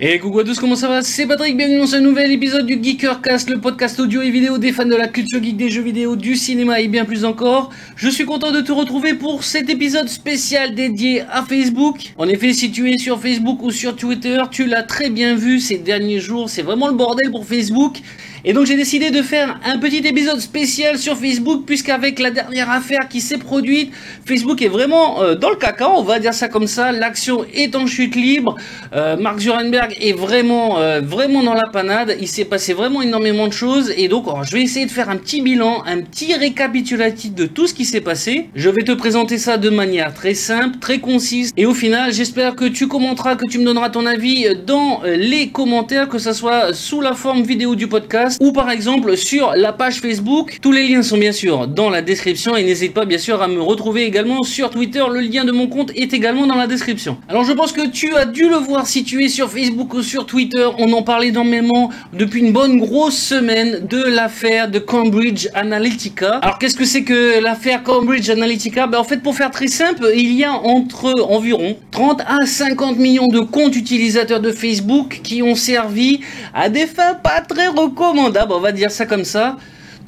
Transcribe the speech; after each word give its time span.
Et 0.00 0.20
coucou 0.20 0.38
à 0.38 0.44
tous, 0.44 0.60
comment 0.60 0.76
ça 0.76 0.86
va? 0.86 1.02
C'est 1.02 1.26
Patrick, 1.26 1.56
bienvenue 1.56 1.80
dans 1.80 1.86
ce 1.88 1.96
nouvel 1.96 2.30
épisode 2.30 2.66
du 2.66 2.78
Geekercast, 2.80 3.50
le 3.50 3.58
podcast 3.58 3.98
audio 3.98 4.22
et 4.22 4.30
vidéo 4.30 4.56
des 4.56 4.70
fans 4.70 4.86
de 4.86 4.94
la 4.94 5.08
culture 5.08 5.42
geek, 5.42 5.56
des 5.56 5.70
jeux 5.70 5.82
vidéo, 5.82 6.14
du 6.14 6.36
cinéma 6.36 6.80
et 6.80 6.86
bien 6.86 7.04
plus 7.04 7.24
encore. 7.24 7.70
Je 7.96 8.08
suis 8.08 8.24
content 8.24 8.52
de 8.52 8.60
te 8.60 8.70
retrouver 8.70 9.14
pour 9.14 9.42
cet 9.42 9.68
épisode 9.68 10.08
spécial 10.08 10.76
dédié 10.76 11.22
à 11.22 11.42
Facebook. 11.42 12.12
En 12.16 12.28
effet, 12.28 12.52
si 12.52 12.70
tu 12.70 12.92
es 12.92 12.96
sur 12.96 13.20
Facebook 13.20 13.60
ou 13.60 13.72
sur 13.72 13.96
Twitter, 13.96 14.40
tu 14.52 14.66
l'as 14.66 14.84
très 14.84 15.10
bien 15.10 15.34
vu 15.34 15.58
ces 15.58 15.78
derniers 15.78 16.20
jours, 16.20 16.48
c'est 16.48 16.62
vraiment 16.62 16.86
le 16.86 16.94
bordel 16.94 17.32
pour 17.32 17.44
Facebook. 17.44 17.96
Et 18.44 18.52
donc 18.52 18.66
j'ai 18.66 18.76
décidé 18.76 19.10
de 19.10 19.20
faire 19.22 19.58
un 19.64 19.78
petit 19.78 20.06
épisode 20.06 20.38
spécial 20.38 20.96
sur 20.96 21.16
Facebook 21.16 21.64
puisqu'avec 21.66 22.20
la 22.20 22.30
dernière 22.30 22.70
affaire 22.70 23.08
qui 23.08 23.20
s'est 23.20 23.38
produite, 23.38 23.92
Facebook 24.24 24.62
est 24.62 24.68
vraiment 24.68 25.22
euh, 25.22 25.34
dans 25.34 25.50
le 25.50 25.56
caca, 25.56 25.90
on 25.90 26.02
va 26.02 26.20
dire 26.20 26.34
ça 26.34 26.48
comme 26.48 26.68
ça. 26.68 26.92
L'action 26.92 27.44
est 27.52 27.74
en 27.74 27.86
chute 27.86 28.14
libre. 28.14 28.54
Euh, 28.94 29.16
Mark 29.16 29.40
Zuckerberg 29.40 29.96
est 30.00 30.12
vraiment, 30.12 30.78
euh, 30.78 31.00
vraiment 31.00 31.42
dans 31.42 31.54
la 31.54 31.68
panade. 31.72 32.16
Il 32.20 32.28
s'est 32.28 32.44
passé 32.44 32.74
vraiment 32.74 33.02
énormément 33.02 33.48
de 33.48 33.52
choses 33.52 33.92
et 33.96 34.06
donc 34.06 34.26
je 34.44 34.52
vais 34.52 34.62
essayer 34.62 34.86
de 34.86 34.90
faire 34.90 35.10
un 35.10 35.16
petit 35.16 35.42
bilan, 35.42 35.82
un 35.86 36.00
petit 36.02 36.34
récapitulatif 36.34 37.34
de 37.34 37.46
tout 37.46 37.66
ce 37.66 37.74
qui 37.74 37.84
s'est 37.84 38.00
passé. 38.00 38.50
Je 38.54 38.70
vais 38.70 38.82
te 38.82 38.92
présenter 38.92 39.38
ça 39.38 39.56
de 39.56 39.70
manière 39.70 40.14
très 40.14 40.34
simple, 40.34 40.78
très 40.78 41.00
concise 41.00 41.50
et 41.56 41.66
au 41.66 41.74
final 41.74 42.12
j'espère 42.12 42.54
que 42.54 42.66
tu 42.66 42.86
commenteras, 42.86 43.34
que 43.34 43.46
tu 43.50 43.58
me 43.58 43.64
donneras 43.64 43.90
ton 43.90 44.06
avis 44.06 44.46
dans 44.64 45.00
les 45.04 45.48
commentaires, 45.48 46.08
que 46.08 46.18
ce 46.18 46.32
soit 46.32 46.72
sous 46.72 47.00
la 47.00 47.14
forme 47.14 47.42
vidéo 47.42 47.74
du 47.74 47.88
podcast 47.88 48.27
ou 48.40 48.52
par 48.52 48.70
exemple 48.70 49.16
sur 49.16 49.52
la 49.56 49.72
page 49.72 50.00
Facebook. 50.00 50.58
Tous 50.60 50.72
les 50.72 50.86
liens 50.86 51.02
sont 51.02 51.18
bien 51.18 51.32
sûr 51.32 51.66
dans 51.66 51.90
la 51.90 52.02
description 52.02 52.56
et 52.56 52.64
n'hésite 52.64 52.94
pas 52.94 53.04
bien 53.04 53.18
sûr 53.18 53.42
à 53.42 53.48
me 53.48 53.60
retrouver 53.60 54.04
également 54.04 54.42
sur 54.42 54.70
Twitter. 54.70 55.02
Le 55.10 55.20
lien 55.20 55.44
de 55.44 55.52
mon 55.52 55.68
compte 55.68 55.92
est 55.96 56.12
également 56.12 56.46
dans 56.46 56.54
la 56.54 56.66
description. 56.66 57.18
Alors 57.28 57.44
je 57.44 57.52
pense 57.52 57.72
que 57.72 57.86
tu 57.86 58.14
as 58.14 58.24
dû 58.24 58.48
le 58.48 58.56
voir 58.56 58.86
si 58.86 59.04
tu 59.04 59.24
es 59.24 59.28
sur 59.28 59.50
Facebook 59.50 59.94
ou 59.94 60.02
sur 60.02 60.26
Twitter. 60.26 60.68
On 60.78 60.92
en 60.92 61.02
parlait 61.02 61.28
énormément 61.28 61.90
depuis 62.12 62.40
une 62.40 62.52
bonne 62.52 62.78
grosse 62.78 63.16
semaine 63.16 63.86
de 63.88 64.02
l'affaire 64.02 64.70
de 64.70 64.78
Cambridge 64.78 65.48
Analytica. 65.54 66.36
Alors 66.42 66.58
qu'est-ce 66.58 66.76
que 66.76 66.84
c'est 66.84 67.04
que 67.04 67.40
l'affaire 67.40 67.82
Cambridge 67.82 68.28
Analytica? 68.28 68.86
Ben, 68.86 68.98
En 68.98 69.04
fait 69.04 69.22
pour 69.22 69.34
faire 69.34 69.50
très 69.50 69.68
simple, 69.68 70.10
il 70.14 70.32
y 70.32 70.44
a 70.44 70.52
entre 70.52 71.12
environ 71.28 71.76
30 71.90 72.22
à 72.22 72.46
50 72.46 72.98
millions 72.98 73.28
de 73.28 73.40
comptes 73.40 73.76
utilisateurs 73.76 74.40
de 74.40 74.52
Facebook 74.52 75.20
qui 75.22 75.42
ont 75.42 75.54
servi 75.54 76.20
à 76.54 76.68
des 76.68 76.86
fins 76.86 77.14
pas 77.14 77.40
très 77.40 77.68
recommandables 77.68 78.17
on 78.26 78.60
va 78.60 78.72
dire 78.72 78.90
ça 78.90 79.06
comme 79.06 79.24
ça. 79.24 79.56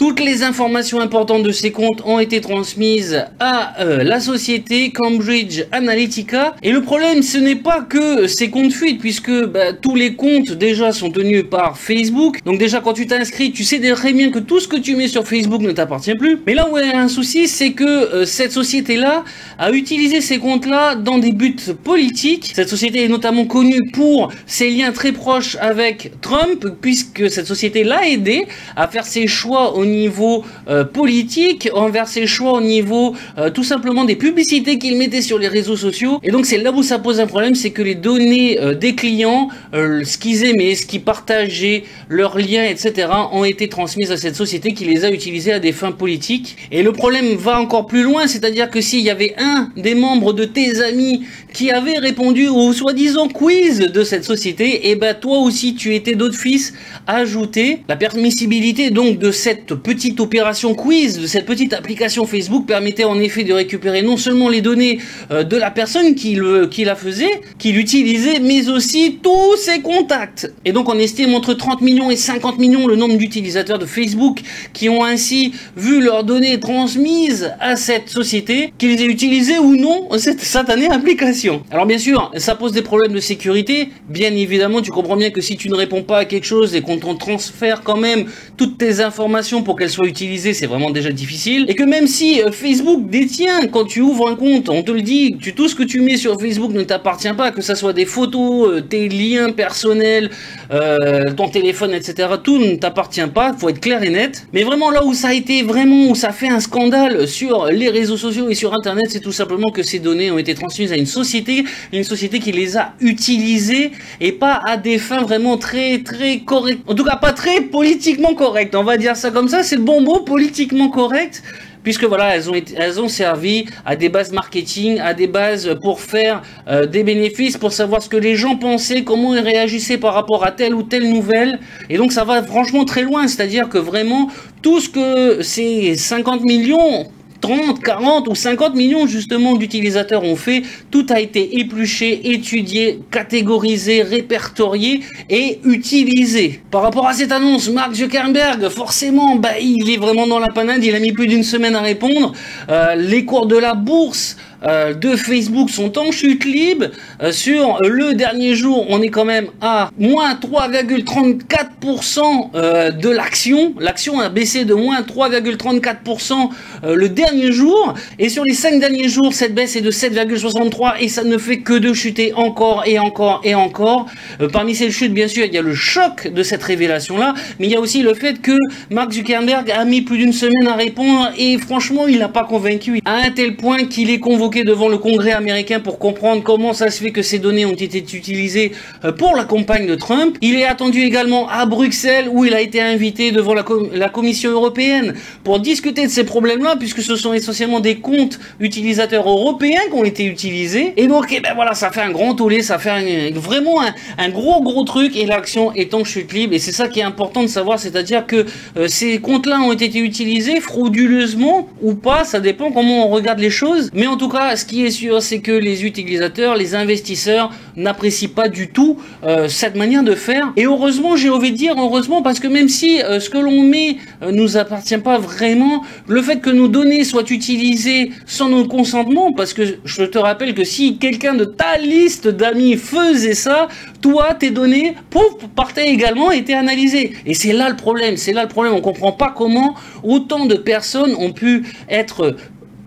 Toutes 0.00 0.20
les 0.20 0.42
informations 0.42 0.98
importantes 0.98 1.42
de 1.42 1.52
ces 1.52 1.72
comptes 1.72 2.00
ont 2.06 2.18
été 2.18 2.40
transmises 2.40 3.26
à 3.38 3.82
euh, 3.82 4.02
la 4.02 4.18
société 4.18 4.92
Cambridge 4.92 5.64
Analytica. 5.72 6.54
Et 6.62 6.72
le 6.72 6.80
problème, 6.80 7.22
ce 7.22 7.36
n'est 7.36 7.54
pas 7.54 7.82
que 7.82 8.26
ces 8.26 8.48
comptes 8.48 8.72
fuitent, 8.72 8.98
puisque 8.98 9.30
bah, 9.30 9.74
tous 9.74 9.94
les 9.96 10.14
comptes 10.14 10.52
déjà 10.52 10.92
sont 10.92 11.10
tenus 11.10 11.44
par 11.50 11.76
Facebook. 11.76 12.38
Donc 12.46 12.58
déjà, 12.58 12.80
quand 12.80 12.94
tu 12.94 13.06
t'inscris, 13.06 13.52
tu 13.52 13.62
sais 13.62 13.78
très 13.92 14.14
bien 14.14 14.30
que 14.30 14.38
tout 14.38 14.58
ce 14.58 14.68
que 14.68 14.78
tu 14.78 14.96
mets 14.96 15.06
sur 15.06 15.28
Facebook 15.28 15.60
ne 15.60 15.72
t'appartient 15.72 16.14
plus. 16.14 16.38
Mais 16.46 16.54
là 16.54 16.66
où 16.72 16.78
il 16.78 16.86
y 16.86 16.90
a 16.90 16.98
un 16.98 17.08
souci, 17.08 17.46
c'est 17.46 17.72
que 17.72 17.84
euh, 17.84 18.24
cette 18.24 18.52
société-là 18.52 19.22
a 19.58 19.70
utilisé 19.70 20.22
ces 20.22 20.38
comptes-là 20.38 20.94
dans 20.94 21.18
des 21.18 21.32
buts 21.32 21.56
politiques. 21.84 22.52
Cette 22.54 22.70
société 22.70 23.04
est 23.04 23.08
notamment 23.08 23.44
connue 23.44 23.90
pour 23.92 24.32
ses 24.46 24.70
liens 24.70 24.92
très 24.92 25.12
proches 25.12 25.58
avec 25.60 26.12
Trump, 26.22 26.66
puisque 26.80 27.30
cette 27.30 27.46
société 27.46 27.84
l'a 27.84 28.08
aidé 28.08 28.46
à 28.76 28.88
faire 28.88 29.04
ses 29.04 29.26
choix 29.26 29.74
au 29.74 29.89
niveau 29.90 30.44
euh, 30.68 30.84
politique, 30.84 31.68
envers 31.74 32.08
ses 32.08 32.26
choix 32.26 32.52
au 32.52 32.60
niveau 32.60 33.14
euh, 33.38 33.50
tout 33.50 33.64
simplement 33.64 34.04
des 34.04 34.16
publicités 34.16 34.78
qu'il 34.78 34.96
mettait 34.96 35.22
sur 35.22 35.38
les 35.38 35.48
réseaux 35.48 35.76
sociaux. 35.76 36.20
Et 36.22 36.30
donc 36.30 36.46
c'est 36.46 36.58
là 36.58 36.72
où 36.72 36.82
ça 36.82 36.98
pose 36.98 37.20
un 37.20 37.26
problème, 37.26 37.54
c'est 37.54 37.70
que 37.70 37.82
les 37.82 37.94
données 37.94 38.58
euh, 38.60 38.74
des 38.74 38.94
clients, 38.94 39.48
ce 39.72 40.18
qu'ils 40.18 40.44
aimaient, 40.44 40.74
ce 40.74 40.86
qu'ils 40.86 41.02
partageaient, 41.02 41.84
leurs 42.08 42.38
liens, 42.38 42.64
etc., 42.64 43.08
ont 43.32 43.44
été 43.44 43.68
transmises 43.68 44.12
à 44.12 44.16
cette 44.16 44.36
société 44.36 44.72
qui 44.72 44.84
les 44.84 45.04
a 45.04 45.10
utilisées 45.10 45.52
à 45.52 45.58
des 45.58 45.72
fins 45.72 45.92
politiques. 45.92 46.56
Et 46.70 46.82
le 46.82 46.92
problème 46.92 47.34
va 47.34 47.60
encore 47.60 47.86
plus 47.86 48.02
loin, 48.02 48.26
c'est-à-dire 48.26 48.70
que 48.70 48.80
s'il 48.80 49.00
y 49.00 49.10
avait 49.10 49.34
un 49.38 49.70
des 49.76 49.94
membres 49.94 50.32
de 50.32 50.44
tes 50.44 50.82
amis 50.82 51.22
qui 51.52 51.70
avait 51.70 51.98
répondu 51.98 52.48
au 52.48 52.72
soi-disant 52.72 53.28
quiz 53.28 53.78
de 53.80 54.04
cette 54.04 54.24
société, 54.24 54.86
et 54.86 54.90
eh 54.92 54.96
ben 54.96 55.14
toi 55.14 55.38
aussi 55.38 55.74
tu 55.74 55.94
étais 55.94 56.14
d'autres 56.14 56.38
fils 56.38 56.74
ajouté 57.06 57.82
la 57.88 57.96
permissibilité 57.96 58.90
donc 58.90 59.18
de 59.18 59.30
cette 59.30 59.74
petite 59.82 60.20
opération 60.20 60.74
quiz, 60.74 61.26
cette 61.26 61.46
petite 61.46 61.72
application 61.72 62.26
Facebook 62.26 62.66
permettait 62.66 63.04
en 63.04 63.18
effet 63.18 63.44
de 63.44 63.52
récupérer 63.52 64.02
non 64.02 64.16
seulement 64.16 64.48
les 64.48 64.60
données 64.60 64.98
euh, 65.30 65.42
de 65.42 65.56
la 65.56 65.70
personne 65.70 66.14
qui, 66.14 66.38
qui 66.70 66.84
la 66.84 66.94
faisait, 66.94 67.40
qui 67.58 67.72
l'utilisait, 67.72 68.40
mais 68.40 68.68
aussi 68.68 69.18
tous 69.22 69.56
ses 69.56 69.80
contacts. 69.80 70.52
Et 70.64 70.72
donc 70.72 70.88
on 70.88 70.98
estime 70.98 71.34
entre 71.34 71.54
30 71.54 71.80
millions 71.80 72.10
et 72.10 72.16
50 72.16 72.58
millions 72.58 72.86
le 72.86 72.96
nombre 72.96 73.16
d'utilisateurs 73.16 73.78
de 73.78 73.86
Facebook 73.86 74.40
qui 74.72 74.88
ont 74.88 75.04
ainsi 75.04 75.52
vu 75.76 76.00
leurs 76.00 76.24
données 76.24 76.58
transmises 76.60 77.52
à 77.60 77.76
cette 77.76 78.08
société, 78.08 78.72
qu'ils 78.78 79.00
aient 79.00 79.06
utilisé 79.06 79.58
ou 79.58 79.76
non 79.76 80.08
cette 80.18 80.40
satanée 80.40 80.88
application. 80.90 81.62
Alors 81.70 81.86
bien 81.86 81.98
sûr, 81.98 82.30
ça 82.36 82.54
pose 82.54 82.72
des 82.72 82.82
problèmes 82.82 83.12
de 83.12 83.20
sécurité. 83.20 83.90
Bien 84.08 84.34
évidemment, 84.34 84.82
tu 84.82 84.90
comprends 84.90 85.16
bien 85.16 85.30
que 85.30 85.40
si 85.40 85.56
tu 85.56 85.68
ne 85.68 85.74
réponds 85.74 86.02
pas 86.02 86.18
à 86.18 86.24
quelque 86.24 86.46
chose 86.46 86.74
et 86.74 86.82
qu'on 86.82 86.98
te 86.98 87.10
transfère 87.18 87.82
quand 87.82 87.96
même 87.96 88.26
toutes 88.56 88.78
tes 88.78 89.00
informations 89.00 89.59
pour 89.62 89.76
qu'elles 89.76 89.90
soient 89.90 90.06
utilisées, 90.06 90.54
c'est 90.54 90.66
vraiment 90.66 90.90
déjà 90.90 91.10
difficile. 91.10 91.66
Et 91.68 91.74
que 91.74 91.82
même 91.82 92.06
si 92.06 92.42
euh, 92.42 92.50
Facebook 92.52 93.08
détient, 93.08 93.66
quand 93.66 93.84
tu 93.84 94.00
ouvres 94.00 94.28
un 94.28 94.34
compte, 94.34 94.68
on 94.68 94.82
te 94.82 94.90
le 94.90 95.02
dit, 95.02 95.36
tout 95.56 95.68
ce 95.68 95.74
que 95.74 95.82
tu 95.82 96.00
mets 96.00 96.16
sur 96.16 96.40
Facebook 96.40 96.72
ne 96.72 96.82
t'appartient 96.82 97.32
pas, 97.32 97.50
que 97.50 97.62
ça 97.62 97.74
soit 97.74 97.92
des 97.92 98.06
photos, 98.06 98.68
euh, 98.68 98.80
tes 98.80 99.08
liens 99.08 99.52
personnels, 99.52 100.30
euh, 100.72 101.32
ton 101.36 101.48
téléphone, 101.48 101.92
etc. 101.92 102.28
Tout 102.42 102.58
ne 102.58 102.76
t'appartient 102.76 103.26
pas, 103.32 103.52
faut 103.52 103.68
être 103.68 103.80
clair 103.80 104.02
et 104.02 104.10
net. 104.10 104.46
Mais 104.52 104.62
vraiment 104.62 104.90
là 104.90 105.04
où 105.04 105.14
ça 105.14 105.28
a 105.28 105.34
été 105.34 105.62
vraiment, 105.62 106.10
où 106.10 106.14
ça 106.14 106.32
fait 106.32 106.48
un 106.48 106.60
scandale 106.60 107.26
sur 107.26 107.66
les 107.66 107.88
réseaux 107.88 108.16
sociaux 108.16 108.48
et 108.48 108.54
sur 108.54 108.74
Internet, 108.74 109.06
c'est 109.08 109.20
tout 109.20 109.32
simplement 109.32 109.70
que 109.70 109.82
ces 109.82 109.98
données 109.98 110.30
ont 110.30 110.38
été 110.38 110.54
transmises 110.54 110.92
à 110.92 110.96
une 110.96 111.06
société, 111.06 111.64
une 111.92 112.04
société 112.04 112.38
qui 112.38 112.52
les 112.52 112.76
a 112.76 112.94
utilisées 113.00 113.92
et 114.20 114.32
pas 114.32 114.60
à 114.64 114.76
des 114.76 114.98
fins 114.98 115.22
vraiment 115.22 115.56
très 115.56 115.98
très 115.98 116.38
correctes. 116.40 116.82
En 116.86 116.94
tout 116.94 117.04
cas 117.04 117.16
pas 117.16 117.32
très 117.32 117.60
politiquement 117.60 118.34
correctes, 118.34 118.74
on 118.74 118.84
va 118.84 118.96
dire 118.96 119.16
ça 119.16 119.30
comme 119.30 119.48
ça, 119.48 119.49
c'est 119.62 119.76
le 119.76 119.82
bon 119.82 120.00
mot, 120.00 120.20
politiquement 120.20 120.88
correct 120.88 121.42
puisque 121.82 122.04
voilà, 122.04 122.36
elles 122.36 122.50
ont, 122.50 122.54
elles 122.76 123.00
ont 123.00 123.08
servi 123.08 123.66
à 123.84 123.96
des 123.96 124.08
bases 124.08 124.32
marketing, 124.32 124.98
à 125.00 125.14
des 125.14 125.26
bases 125.26 125.76
pour 125.82 126.00
faire 126.00 126.42
euh, 126.68 126.86
des 126.86 127.02
bénéfices, 127.02 127.56
pour 127.56 127.72
savoir 127.72 128.02
ce 128.02 128.08
que 128.08 128.16
les 128.16 128.36
gens 128.36 128.56
pensaient, 128.56 129.02
comment 129.02 129.34
ils 129.34 129.40
réagissaient 129.40 129.98
par 129.98 130.14
rapport 130.14 130.44
à 130.44 130.52
telle 130.52 130.74
ou 130.74 130.82
telle 130.82 131.10
nouvelle. 131.10 131.58
Et 131.88 131.96
donc 131.96 132.12
ça 132.12 132.24
va 132.24 132.42
franchement 132.42 132.84
très 132.84 133.02
loin, 133.02 133.28
c'est-à-dire 133.28 133.68
que 133.68 133.78
vraiment 133.78 134.28
tout 134.62 134.80
ce 134.80 134.88
que 134.88 135.42
ces 135.42 135.96
50 135.96 136.42
millions 136.42 137.06
30, 137.40 137.82
40 137.82 138.28
ou 138.28 138.34
50 138.34 138.74
millions 138.74 139.06
justement 139.06 139.54
d'utilisateurs 139.54 140.24
ont 140.24 140.36
fait. 140.36 140.62
Tout 140.90 141.06
a 141.10 141.20
été 141.20 141.58
épluché, 141.58 142.32
étudié, 142.32 143.00
catégorisé, 143.10 144.02
répertorié 144.02 145.00
et 145.28 145.60
utilisé. 145.64 146.60
Par 146.70 146.82
rapport 146.82 147.06
à 147.06 147.12
cette 147.12 147.32
annonce, 147.32 147.68
Mark 147.70 147.94
Zuckerberg, 147.94 148.68
forcément, 148.68 149.36
bah, 149.36 149.58
il 149.60 149.90
est 149.90 149.96
vraiment 149.96 150.26
dans 150.26 150.38
la 150.38 150.48
panade. 150.48 150.84
Il 150.84 150.94
a 150.94 151.00
mis 151.00 151.12
plus 151.12 151.26
d'une 151.26 151.44
semaine 151.44 151.74
à 151.74 151.80
répondre. 151.80 152.32
Euh, 152.68 152.94
les 152.94 153.24
cours 153.24 153.46
de 153.46 153.56
la 153.56 153.74
bourse 153.74 154.36
euh, 154.62 154.94
de 154.94 155.16
Facebook 155.16 155.70
sont 155.70 155.98
en 155.98 156.12
chute 156.12 156.44
libre. 156.44 156.86
Euh, 157.22 157.32
sur 157.32 157.78
le 157.82 158.14
dernier 158.14 158.54
jour, 158.54 158.86
on 158.90 159.00
est 159.00 159.08
quand 159.08 159.24
même 159.24 159.46
à 159.60 159.90
moins 159.98 160.34
3,34% 160.34 162.50
euh, 162.54 162.90
de 162.90 163.08
l'action. 163.08 163.72
L'action 163.78 164.20
a 164.20 164.28
baissé 164.28 164.64
de 164.64 164.74
moins 164.74 165.00
3,34% 165.00 166.50
le 166.82 167.08
dernier 167.08 167.52
jour. 167.52 167.94
Et 168.18 168.28
sur 168.28 168.44
les 168.44 168.54
5 168.54 168.80
derniers 168.80 169.08
jours, 169.08 169.32
cette 169.32 169.54
baisse 169.54 169.76
est 169.76 169.80
de 169.80 169.90
7,63% 169.90 170.94
et 171.00 171.08
ça 171.08 171.24
ne 171.24 171.38
fait 171.38 171.60
que 171.60 171.74
de 171.74 171.92
chuter 171.92 172.32
encore 172.34 172.84
et 172.86 172.98
encore 172.98 173.40
et 173.44 173.54
encore. 173.54 174.06
parmi 174.52 174.74
ces 174.74 174.90
chutes, 174.90 175.14
bien 175.14 175.28
sûr, 175.28 175.44
il 175.44 175.54
y 175.54 175.58
a 175.58 175.62
le 175.62 175.74
choc 175.74 176.28
de 176.28 176.42
cette 176.42 176.62
révélation-là, 176.62 177.34
mais 177.58 177.66
il 177.66 177.72
y 177.72 177.76
a 177.76 177.80
aussi 177.80 178.02
le 178.02 178.14
fait 178.14 178.40
que 178.40 178.56
Mark 178.90 179.12
Zuckerberg 179.12 179.70
a 179.70 179.84
mis 179.84 180.02
plus 180.02 180.18
d'une 180.18 180.32
semaine 180.32 180.68
à 180.68 180.74
répondre 180.74 181.30
et 181.38 181.58
franchement, 181.58 182.06
il 182.06 182.18
n'a 182.18 182.28
pas 182.28 182.44
convaincu 182.44 183.00
à 183.04 183.16
un 183.16 183.30
tel 183.30 183.56
point 183.56 183.84
qu'il 183.84 184.10
est 184.10 184.20
convoqué 184.20 184.49
devant 184.58 184.88
le 184.88 184.98
Congrès 184.98 185.32
américain 185.32 185.80
pour 185.80 185.98
comprendre 185.98 186.42
comment 186.42 186.72
ça 186.72 186.90
se 186.90 187.02
fait 187.02 187.12
que 187.12 187.22
ces 187.22 187.38
données 187.38 187.64
ont 187.64 187.74
été 187.74 187.98
utilisées 187.98 188.72
euh, 189.04 189.12
pour 189.12 189.36
la 189.36 189.44
campagne 189.44 189.86
de 189.86 189.94
Trump. 189.94 190.36
Il 190.40 190.56
est 190.56 190.64
attendu 190.64 191.02
également 191.02 191.48
à 191.48 191.66
Bruxelles 191.66 192.26
où 192.30 192.44
il 192.44 192.54
a 192.54 192.60
été 192.60 192.80
invité 192.80 193.30
devant 193.30 193.54
la, 193.54 194.08
Commission 194.08 194.50
européenne 194.50 195.14
pour 195.44 195.60
discuter 195.60 196.04
de 196.04 196.10
ces 196.10 196.24
problèmes-là 196.24 196.74
puisque 196.76 197.00
ce 197.00 197.14
sont 197.14 197.32
essentiellement 197.32 197.80
des 197.80 197.96
comptes 197.96 198.40
utilisateurs 198.58 199.28
européens 199.28 199.80
qui 199.88 199.94
ont 199.94 200.04
été 200.04 200.24
utilisés. 200.24 200.94
Et 200.96 201.06
donc, 201.06 201.26
eh 201.30 201.40
ben 201.40 201.54
voilà, 201.54 201.74
ça 201.74 201.90
fait 201.90 202.00
un 202.00 202.10
grand 202.10 202.34
tollé, 202.34 202.62
ça 202.62 202.78
fait 202.78 203.30
vraiment 203.30 203.80
un, 204.18 204.28
gros 204.30 204.62
gros 204.62 204.82
truc 204.84 205.16
et 205.16 205.26
l'action 205.26 205.72
est 205.74 205.94
en 205.94 206.02
chute 206.02 206.32
libre. 206.32 206.54
Et 206.54 206.58
c'est 206.58 206.72
ça 206.72 206.88
qui 206.88 207.00
est 207.00 207.04
important 207.04 207.42
de 207.42 207.48
savoir, 207.48 207.78
c'est-à-dire 207.78 208.26
que 208.26 208.46
euh, 208.76 208.88
ces 208.88 209.20
comptes-là 209.20 209.60
ont 209.60 209.72
été 209.72 209.98
utilisés 210.00 210.60
frauduleusement 210.60 211.68
ou 211.82 211.94
pas, 211.94 212.24
ça 212.24 212.40
dépend 212.40 212.72
comment 212.72 213.06
on 213.06 213.10
regarde 213.10 213.38
les 213.38 213.50
choses. 213.50 213.90
Mais 213.94 214.06
en 214.06 214.16
tout 214.16 214.28
cas, 214.28 214.39
ce 214.56 214.64
qui 214.64 214.84
est 214.84 214.90
sûr, 214.90 215.22
c'est 215.22 215.40
que 215.40 215.52
les 215.52 215.84
utilisateurs, 215.84 216.56
les 216.56 216.74
investisseurs 216.74 217.50
n'apprécient 217.76 218.30
pas 218.34 218.48
du 218.48 218.68
tout 218.68 218.98
euh, 219.24 219.48
cette 219.48 219.76
manière 219.76 220.02
de 220.02 220.14
faire. 220.14 220.52
Et 220.56 220.64
heureusement, 220.64 221.16
j'ai 221.16 221.30
envie 221.30 221.52
de 221.52 221.56
dire 221.56 221.74
heureusement, 221.78 222.22
parce 222.22 222.40
que 222.40 222.48
même 222.48 222.68
si 222.68 223.02
euh, 223.02 223.20
ce 223.20 223.28
que 223.28 223.38
l'on 223.38 223.62
met 223.62 223.96
euh, 224.22 224.32
nous 224.32 224.56
appartient 224.56 224.98
pas 224.98 225.18
vraiment, 225.18 225.84
le 226.06 226.22
fait 226.22 226.40
que 226.40 226.50
nos 226.50 226.68
données 226.68 227.04
soient 227.04 227.28
utilisées 227.28 228.12
sans 228.26 228.48
notre 228.48 228.68
consentement, 228.68 229.32
parce 229.32 229.52
que 229.52 229.62
je 229.84 230.04
te 230.04 230.18
rappelle 230.18 230.54
que 230.54 230.64
si 230.64 230.96
quelqu'un 230.96 231.34
de 231.34 231.44
ta 231.44 231.76
liste 231.78 232.28
d'amis 232.28 232.76
faisait 232.76 233.34
ça, 233.34 233.68
toi, 234.00 234.34
tes 234.34 234.50
données, 234.50 234.94
pouf, 235.10 235.34
partaient 235.54 235.88
également 235.88 236.32
et 236.32 236.38
étaient 236.38 236.54
analysées. 236.54 237.12
Et 237.26 237.34
c'est 237.34 237.52
là 237.52 237.68
le 237.68 237.76
problème, 237.76 238.16
c'est 238.16 238.32
là 238.32 238.42
le 238.42 238.48
problème. 238.48 238.74
On 238.74 238.80
comprend 238.80 239.12
pas 239.12 239.34
comment 239.36 239.74
autant 240.02 240.46
de 240.46 240.54
personnes 240.54 241.14
ont 241.16 241.32
pu 241.32 241.66
être 241.88 242.36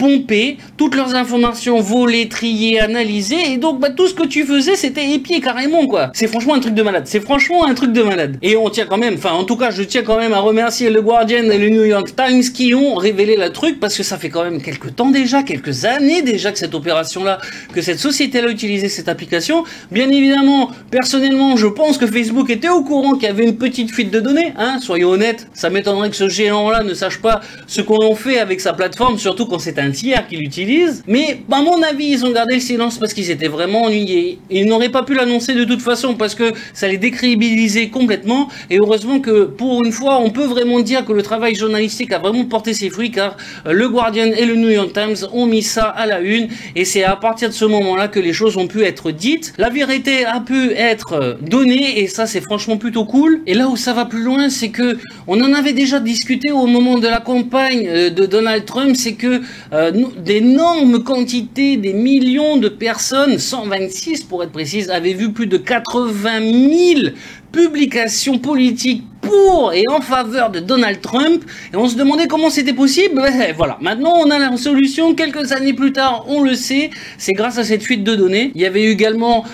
pomper, 0.04 0.58
toutes 0.76 0.96
leurs 0.96 1.16
informations 1.16 1.80
volées, 1.80 2.28
triées, 2.28 2.82
analysées, 2.82 3.54
et 3.54 3.58
donc 3.58 3.80
bah, 3.80 3.90
tout 3.90 4.06
ce 4.06 4.14
que 4.14 4.28
tu 4.28 4.44
faisais, 4.44 4.76
c'était 4.76 5.12
épier 5.12 5.40
carrément, 5.40 5.88
quoi. 5.88 6.12
C'est 6.14 6.28
franchement 6.28 6.56
un 6.56 6.60
truc 6.60 6.74
de 6.74 6.84
malade. 6.84 7.04
C'est 7.06 7.22
franchement 7.22 7.66
un 7.66 7.74
truc 7.74 7.94
de 7.94 8.04
malade. 8.04 8.38
Et 8.42 8.58
on 8.58 8.70
tient 8.70 8.86
quand 8.86 8.98
même, 8.98 9.14
enfin 9.14 9.32
en 9.32 9.46
tout 9.46 9.56
cas, 9.56 9.72
je 9.72 9.82
tiens 9.84 10.04
quand 10.04 10.18
même 10.18 10.34
à 10.34 10.40
remercier 10.40 10.90
le 10.90 11.02
Guardian 11.02 11.50
et 11.50 11.58
le 11.58 11.70
New 11.70 11.86
York 11.86 12.10
Times 12.18 12.44
qui 12.54 12.74
ont 12.76 12.96
révélé 12.96 13.38
le 13.38 13.50
truc, 13.50 13.80
parce 13.80 13.96
que 13.96 14.04
ça 14.04 14.18
fait 14.18 14.28
quand 14.28 14.44
même 14.44 14.62
quelques 14.62 14.94
temps 14.94 15.10
déjà, 15.10 15.42
quelques 15.42 15.86
années 15.86 16.22
déjà 16.22 16.52
que 16.52 16.60
cette 16.60 16.76
opération-là, 16.76 17.38
que 17.74 17.82
cette 17.82 18.00
société-là 18.00 18.50
utilisait 18.50 18.90
cette 18.90 19.08
application. 19.08 19.64
Bien 19.90 20.10
évidemment, 20.10 20.70
personnellement, 20.92 21.56
je 21.56 21.68
pense 21.68 21.98
que 21.98 22.08
Facebook 22.08 22.50
était 22.50 22.68
au 22.68 22.84
courant 22.84 23.14
qu'il 23.14 23.30
y 23.30 23.32
avait 23.32 23.46
une 23.46 23.56
petite 23.56 23.90
fuite 23.90 24.12
de 24.12 24.20
données, 24.20 24.52
hein, 24.58 24.80
soyons 24.82 25.12
honnêtes. 25.12 25.48
Ça 25.54 25.70
m'étonnerait 25.70 26.10
que 26.10 26.18
ce 26.18 26.28
géant-là 26.28 26.84
ne 26.84 26.94
sache 26.94 27.22
pas 27.22 27.40
ce 27.68 27.80
qu'on 27.80 28.16
fait 28.16 28.40
avec 28.40 28.60
sa 28.60 28.74
plateforme, 28.74 29.18
surtout 29.18 29.46
quand 29.46 29.60
c'est 29.60 29.80
un 29.80 29.93
tiers 29.94 30.28
qui 30.28 30.36
l'utilise. 30.36 31.04
Mais 31.07 31.40
à 31.51 31.62
mon 31.62 31.81
avis, 31.81 32.07
ils 32.07 32.25
ont 32.25 32.31
gardé 32.31 32.56
le 32.56 32.60
silence 32.60 32.98
parce 32.98 33.13
qu'ils 33.13 33.31
étaient 33.31 33.48
vraiment 33.48 33.84
ennuyés. 33.84 34.40
Ils 34.50 34.66
n'auraient 34.66 34.90
pas 34.90 35.04
pu 35.04 35.13
l'annoncer 35.13 35.54
de 35.54 35.63
toute 35.63 35.81
façon 35.81 36.16
parce 36.16 36.36
que 36.36 36.51
ça 36.74 36.88
les 36.88 36.98
décrédibilisait 36.98 37.88
complètement. 37.88 38.50
Et 38.69 38.78
heureusement 38.78 39.19
que 39.19 39.45
pour 39.45 39.84
une 39.86 39.92
fois, 39.92 40.19
on 40.19 40.30
peut 40.30 40.45
vraiment 40.45 40.80
dire 40.81 41.06
que 41.06 41.13
le 41.13 41.24
travail 41.24 41.56
journalistique 41.56 42.12
a 42.12 42.19
vraiment 42.19 42.45
porté 42.45 42.74
ses 42.74 42.90
fruits 42.90 43.12
car 43.12 43.38
euh, 43.66 43.72
le 43.72 43.88
Guardian 43.90 44.31
et 44.36 44.45
le 44.45 44.56
New 44.56 44.69
York 44.69 44.92
Times 44.94 45.28
ont 45.31 45.45
mis 45.45 45.62
ça 45.62 45.86
à 45.86 46.06
la 46.06 46.19
une. 46.19 46.50
Et 46.75 46.86
c'est 46.86 47.04
à 47.04 47.16
partir 47.16 47.50
de 47.50 47.54
ce 47.54 47.66
moment-là 47.66 48.07
que 48.07 48.19
les 48.19 48.34
choses 48.34 48.57
ont 48.57 48.68
pu 48.68 48.84
être 48.84 49.12
dites. 49.12 49.54
La 49.57 49.69
vérité 49.69 50.25
a 50.25 50.40
pu 50.40 50.72
être 50.72 51.13
euh, 51.13 51.34
donnée 51.42 52.00
et 52.00 52.07
ça 52.07 52.25
c'est 52.25 52.42
franchement 52.42 52.78
plutôt 52.78 53.06
cool. 53.06 53.42
Et 53.48 53.54
là 53.54 53.68
où 53.68 53.78
ça 53.78 53.94
va 53.94 54.06
plus 54.06 54.24
loin, 54.24 54.50
c'est 54.50 54.69
que 54.69 54.98
on 55.28 55.40
en 55.42 55.54
avait 55.54 55.74
déjà 55.74 56.00
discuté 56.00 56.51
au 56.51 56.66
moment 56.66 57.00
de 57.00 57.07
la 57.07 57.19
campagne 57.19 57.88
euh, 57.88 58.10
de 58.10 58.25
Donald 58.25 58.66
Trump, 58.66 58.95
c'est 58.95 59.13
que 59.13 59.42
d'énormes 59.91 61.03
quantités, 61.03 61.77
des 61.77 61.94
millions 61.94 62.57
de 62.57 62.69
personnes, 62.69 63.39
126 63.39 64.24
pour 64.24 64.44
être 64.44 64.51
précise, 64.51 64.89
avaient 64.89 65.13
vu 65.13 65.31
plus 65.31 65.47
de 65.47 65.57
80 65.57 66.39
000 66.39 67.15
publications 67.51 68.39
politiques 68.39 69.03
pour 69.24 69.74
et 69.74 69.84
en 69.90 70.02
faveur 70.02 70.50
de 70.50 70.60
Donald 70.60 71.02
Trump. 71.02 71.44
Et 71.74 71.78
on 71.78 71.88
se 71.88 71.96
demandait 71.96 72.28
comment 72.28 72.50
c'était 72.50 72.74
possible. 72.74 73.22
voilà, 73.58 73.78
maintenant 73.81 74.14
on 74.20 74.30
a 74.30 74.40
la 74.40 74.56
solution. 74.58 75.16
Quelques 75.16 75.52
années 75.52 75.74
plus 75.74 75.94
tard, 75.94 76.25
on 76.28 76.42
le 76.42 76.56
sait, 76.56 76.90
c'est 77.18 77.34
grâce 77.34 77.58
à 77.58 77.64
cette 77.64 77.84
fuite 77.84 78.04
de 78.04 78.16
données. 78.16 78.52
Il 78.56 78.62
y 78.62 78.66
avait 78.66 78.84
également 78.84 79.46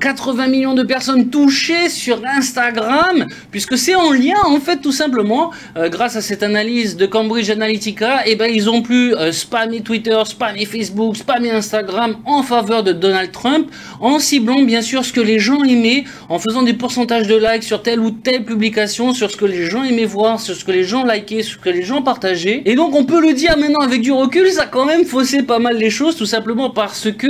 80 0.00 0.44
euh, 0.44 0.48
millions 0.48 0.74
de 0.74 0.82
personnes 0.82 1.30
touchées 1.30 1.88
sur 1.88 2.20
Instagram, 2.26 3.26
puisque 3.50 3.78
c'est 3.78 3.94
en 3.94 4.12
lien 4.12 4.36
en 4.44 4.60
fait 4.60 4.78
tout 4.78 4.92
simplement, 4.92 5.50
euh, 5.76 5.88
grâce 5.88 6.16
à 6.16 6.20
cette 6.20 6.42
analyse 6.42 6.96
de 6.96 7.06
Cambridge 7.06 7.50
Analytica, 7.50 8.26
et 8.26 8.32
eh 8.32 8.36
ben 8.36 8.50
ils 8.52 8.68
ont 8.68 8.82
pu 8.82 9.14
euh, 9.14 9.32
spammer 9.32 9.80
Twitter, 9.80 10.18
spammer 10.24 10.64
Facebook, 10.64 11.16
spammer 11.16 11.50
Instagram 11.50 12.16
en 12.24 12.42
faveur 12.42 12.82
de 12.82 12.92
Donald 12.92 13.32
Trump, 13.32 13.70
en 14.00 14.18
ciblant 14.18 14.62
bien 14.62 14.82
sûr 14.82 15.04
ce 15.04 15.12
que 15.12 15.20
les 15.20 15.38
gens 15.38 15.62
aimaient, 15.62 16.04
en 16.28 16.38
faisant 16.38 16.62
des 16.62 16.74
pourcentages 16.74 17.26
de 17.26 17.36
likes 17.36 17.64
sur 17.64 17.82
telle 17.82 18.00
ou 18.00 18.10
telle 18.10 18.44
publication 18.44 19.11
sur 19.12 19.30
ce 19.30 19.36
que 19.36 19.44
les 19.44 19.64
gens 19.64 19.82
aimaient 19.82 20.04
voir, 20.04 20.40
sur 20.40 20.54
ce 20.54 20.64
que 20.64 20.72
les 20.72 20.84
gens 20.84 21.04
likaient, 21.04 21.42
sur 21.42 21.58
ce 21.58 21.64
que 21.64 21.70
les 21.70 21.82
gens 21.82 22.02
partageaient. 22.02 22.62
Et 22.64 22.74
donc 22.74 22.94
on 22.94 23.04
peut 23.04 23.20
le 23.20 23.32
dire 23.34 23.56
maintenant 23.58 23.80
avec 23.80 24.00
du 24.00 24.12
recul, 24.12 24.50
ça 24.50 24.64
a 24.64 24.66
quand 24.66 24.84
même 24.84 25.04
faussé 25.04 25.42
pas 25.42 25.58
mal 25.58 25.76
les 25.76 25.90
choses, 25.90 26.16
tout 26.16 26.26
simplement 26.26 26.70
parce 26.70 27.10
que 27.10 27.26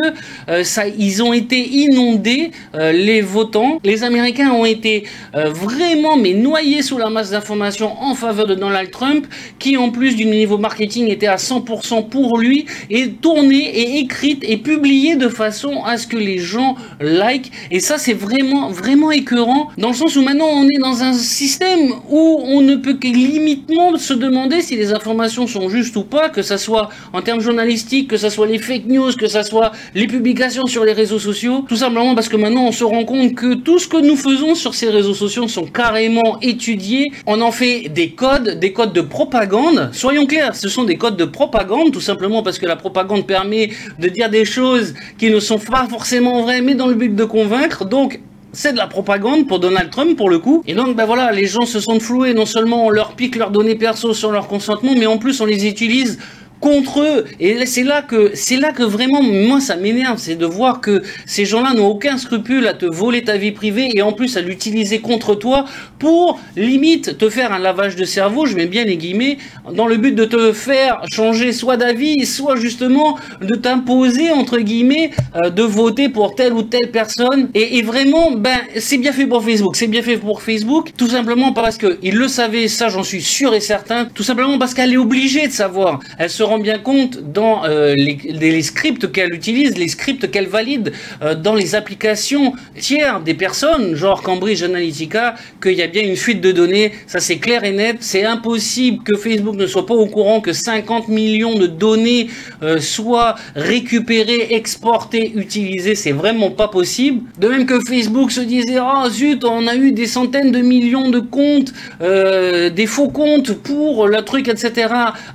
euh, 0.48 0.64
ça, 0.64 0.86
ils 0.86 1.22
ont 1.22 1.32
été 1.32 1.58
inondés, 1.58 2.50
euh, 2.74 2.92
les 2.92 3.20
votants. 3.20 3.80
Les 3.84 4.04
Américains 4.04 4.50
ont 4.50 4.64
été 4.64 5.04
euh, 5.34 5.50
vraiment 5.50 6.16
mais 6.16 6.34
noyés 6.34 6.82
sous 6.82 6.98
la 6.98 7.10
masse 7.10 7.30
d'informations 7.30 8.00
en 8.02 8.14
faveur 8.14 8.46
de 8.46 8.54
Donald 8.54 8.90
Trump, 8.90 9.26
qui 9.58 9.76
en 9.76 9.90
plus 9.90 10.16
du 10.16 10.26
niveau 10.26 10.58
marketing 10.58 11.08
était 11.08 11.26
à 11.26 11.36
100% 11.36 12.08
pour 12.08 12.38
lui, 12.38 12.66
et 12.90 13.10
tournée 13.10 13.64
et 13.78 13.98
écrite 13.98 14.44
et 14.46 14.56
publiée 14.56 15.16
de 15.16 15.28
façon 15.28 15.82
à 15.84 15.96
ce 15.96 16.06
que 16.06 16.16
les 16.16 16.38
gens 16.38 16.76
like. 17.00 17.50
Et 17.70 17.80
ça 17.80 17.98
c'est 17.98 18.12
vraiment 18.12 18.70
vraiment 18.70 19.10
écœurant, 19.10 19.68
dans 19.78 19.88
le 19.88 19.94
sens 19.94 20.16
où 20.16 20.22
maintenant 20.22 20.48
on 20.50 20.64
est 20.64 20.80
dans 20.80 21.02
un 21.02 21.12
système 21.12 21.71
où 22.08 22.40
on 22.44 22.60
ne 22.60 22.76
peut 22.76 22.94
que 22.94 23.06
limitement 23.06 23.96
se 23.96 24.14
demander 24.14 24.62
si 24.62 24.76
les 24.76 24.92
informations 24.92 25.46
sont 25.46 25.68
justes 25.68 25.96
ou 25.96 26.04
pas, 26.04 26.28
que 26.28 26.42
ce 26.42 26.56
soit 26.56 26.88
en 27.12 27.22
termes 27.22 27.40
journalistiques, 27.40 28.08
que 28.08 28.16
ce 28.16 28.28
soit 28.28 28.46
les 28.46 28.58
fake 28.58 28.86
news, 28.86 29.12
que 29.12 29.28
ce 29.28 29.42
soit 29.42 29.72
les 29.94 30.06
publications 30.06 30.66
sur 30.66 30.84
les 30.84 30.92
réseaux 30.92 31.18
sociaux, 31.18 31.64
tout 31.68 31.76
simplement 31.76 32.14
parce 32.14 32.28
que 32.28 32.36
maintenant 32.36 32.64
on 32.64 32.72
se 32.72 32.84
rend 32.84 33.04
compte 33.04 33.34
que 33.34 33.54
tout 33.54 33.78
ce 33.78 33.88
que 33.88 33.96
nous 33.96 34.16
faisons 34.16 34.54
sur 34.54 34.74
ces 34.74 34.90
réseaux 34.90 35.14
sociaux 35.14 35.48
sont 35.48 35.66
carrément 35.66 36.38
étudiés, 36.40 37.12
on 37.26 37.40
en 37.40 37.52
fait 37.52 37.88
des 37.88 38.10
codes, 38.10 38.58
des 38.58 38.72
codes 38.72 38.92
de 38.92 39.00
propagande, 39.00 39.90
soyons 39.92 40.26
clairs, 40.26 40.54
ce 40.54 40.68
sont 40.68 40.84
des 40.84 40.96
codes 40.96 41.16
de 41.16 41.24
propagande, 41.24 41.92
tout 41.92 42.00
simplement 42.00 42.42
parce 42.42 42.58
que 42.58 42.66
la 42.66 42.76
propagande 42.76 43.26
permet 43.26 43.70
de 43.98 44.08
dire 44.08 44.30
des 44.30 44.44
choses 44.44 44.94
qui 45.18 45.30
ne 45.30 45.40
sont 45.40 45.58
pas 45.58 45.86
forcément 45.88 46.42
vraies, 46.42 46.60
mais 46.60 46.74
dans 46.74 46.86
le 46.86 46.94
but 46.94 47.14
de 47.14 47.24
convaincre, 47.24 47.84
donc 47.84 48.20
c'est 48.52 48.72
de 48.72 48.76
la 48.76 48.86
propagande 48.86 49.46
pour 49.48 49.58
Donald 49.58 49.90
Trump 49.90 50.16
pour 50.16 50.30
le 50.30 50.38
coup. 50.38 50.62
Et 50.66 50.74
donc 50.74 50.94
ben 50.94 51.06
voilà, 51.06 51.32
les 51.32 51.46
gens 51.46 51.66
se 51.66 51.80
sont 51.80 52.00
floués, 52.00 52.34
non 52.34 52.46
seulement 52.46 52.86
on 52.86 52.90
leur 52.90 53.12
pique 53.14 53.36
leurs 53.36 53.50
données 53.50 53.74
perso 53.74 54.14
sur 54.14 54.30
leur 54.30 54.46
consentement, 54.46 54.92
mais 54.96 55.06
en 55.06 55.18
plus 55.18 55.40
on 55.40 55.46
les 55.46 55.66
utilise 55.66 56.18
contre 56.62 57.02
eux. 57.02 57.24
Et 57.40 57.66
c'est 57.66 57.82
là 57.82 58.02
que 58.02 58.30
c'est 58.34 58.56
là 58.56 58.72
que 58.72 58.84
vraiment 58.84 59.20
moi 59.20 59.60
ça 59.60 59.76
m'énerve, 59.76 60.18
c'est 60.18 60.36
de 60.36 60.46
voir 60.46 60.80
que 60.80 61.02
ces 61.26 61.44
gens-là 61.44 61.74
n'ont 61.74 61.88
aucun 61.88 62.16
scrupule 62.16 62.66
à 62.68 62.72
te 62.72 62.86
voler 62.86 63.24
ta 63.24 63.36
vie 63.36 63.50
privée 63.50 63.90
et 63.94 64.00
en 64.00 64.12
plus 64.12 64.36
à 64.36 64.40
l'utiliser 64.40 65.00
contre 65.00 65.34
toi 65.34 65.64
pour 65.98 66.40
limite 66.56 67.18
te 67.18 67.28
faire 67.28 67.52
un 67.52 67.58
lavage 67.58 67.96
de 67.96 68.04
cerveau, 68.04 68.46
je 68.46 68.54
mets 68.54 68.66
bien 68.66 68.84
les 68.84 68.96
guillemets, 68.96 69.38
dans 69.74 69.86
le 69.86 69.96
but 69.96 70.14
de 70.14 70.24
te 70.24 70.52
faire 70.52 71.02
changer 71.10 71.52
soit 71.52 71.76
d'avis, 71.76 72.26
soit 72.26 72.56
justement 72.56 73.18
de 73.40 73.56
t'imposer 73.56 74.30
entre 74.30 74.58
guillemets 74.58 75.10
euh, 75.44 75.50
de 75.50 75.62
voter 75.62 76.08
pour 76.08 76.36
telle 76.36 76.52
ou 76.52 76.62
telle 76.62 76.90
personne. 76.92 77.48
Et, 77.54 77.82
vraiment, 77.82 78.30
ben 78.30 78.58
c'est 78.76 78.98
bien 78.98 79.12
fait 79.12 79.26
pour 79.26 79.42
Facebook, 79.42 79.74
c'est 79.74 79.88
bien 79.88 80.02
fait 80.02 80.16
pour 80.16 80.42
Facebook, 80.42 80.92
tout 80.96 81.08
simplement 81.08 81.52
parce 81.52 81.76
que 81.76 81.98
il 82.02 82.14
le 82.14 82.28
savait, 82.28 82.68
ça 82.68 82.88
j'en 82.88 83.02
suis 83.02 83.22
sûr 83.22 83.52
et 83.52 83.60
certain, 83.60 84.04
tout 84.04 84.22
simplement 84.22 84.58
parce 84.58 84.74
qu'elle 84.74 84.92
est 84.92 84.96
obligée 85.08 85.48
de 85.48 85.52
savoir. 85.52 85.98
Elle 86.18 86.30
se 86.30 86.44
bien 86.58 86.78
compte 86.78 87.32
dans 87.32 87.64
euh, 87.64 87.94
les, 87.96 88.62
scripts 88.62 89.10
qu'elle 89.12 89.34
utilise, 89.34 89.76
les 89.76 89.88
scripts 89.88 90.30
qu'elle 90.30 90.46
valide 90.46 90.92
euh, 91.22 91.34
dans 91.34 91.54
les 91.54 91.74
applications 91.74 92.52
tiers 92.78 93.20
des 93.20 93.34
personnes, 93.34 93.94
genre 93.94 94.22
Cambridge 94.22 94.62
Analytica, 94.62 95.34
qu'il 95.62 95.72
y 95.72 95.82
a 95.82 95.86
bien 95.86 96.02
une 96.02 96.16
fuite 96.16 96.40
de 96.40 96.52
données. 96.52 96.92
Ça, 97.06 97.20
c'est 97.20 97.38
clair 97.38 97.64
et 97.64 97.72
net. 97.72 97.96
C'est 98.00 98.24
impossible 98.24 99.02
que 99.04 99.16
Facebook 99.16 99.56
ne 99.56 99.66
soit 99.66 99.86
pas 99.86 99.94
au 99.94 100.06
courant 100.06 100.40
que 100.40 100.52
50 100.52 101.08
millions 101.08 101.58
de 101.58 101.66
données 101.66 102.28
euh, 102.62 102.80
soient 102.80 103.34
récupérées, 103.54 104.54
exportées, 104.54 105.32
utilisées. 105.34 105.94
C'est 105.94 106.12
vraiment 106.12 106.50
pas 106.50 106.68
possible. 106.68 107.22
De 107.38 107.48
même 107.48 107.66
que 107.66 107.78
Facebook 107.86 108.30
se 108.30 108.40
disait, 108.40 108.78
oh 108.80 109.08
zut, 109.08 109.44
on 109.44 109.66
a 109.66 109.74
eu 109.74 109.92
des 109.92 110.06
centaines 110.06 110.52
de 110.52 110.60
millions 110.60 111.10
de 111.10 111.20
comptes, 111.20 111.72
des 112.00 112.86
faux 112.86 113.08
comptes 113.08 113.52
pour 113.52 114.08
le 114.08 114.22
truc, 114.22 114.48
etc. 114.48 114.88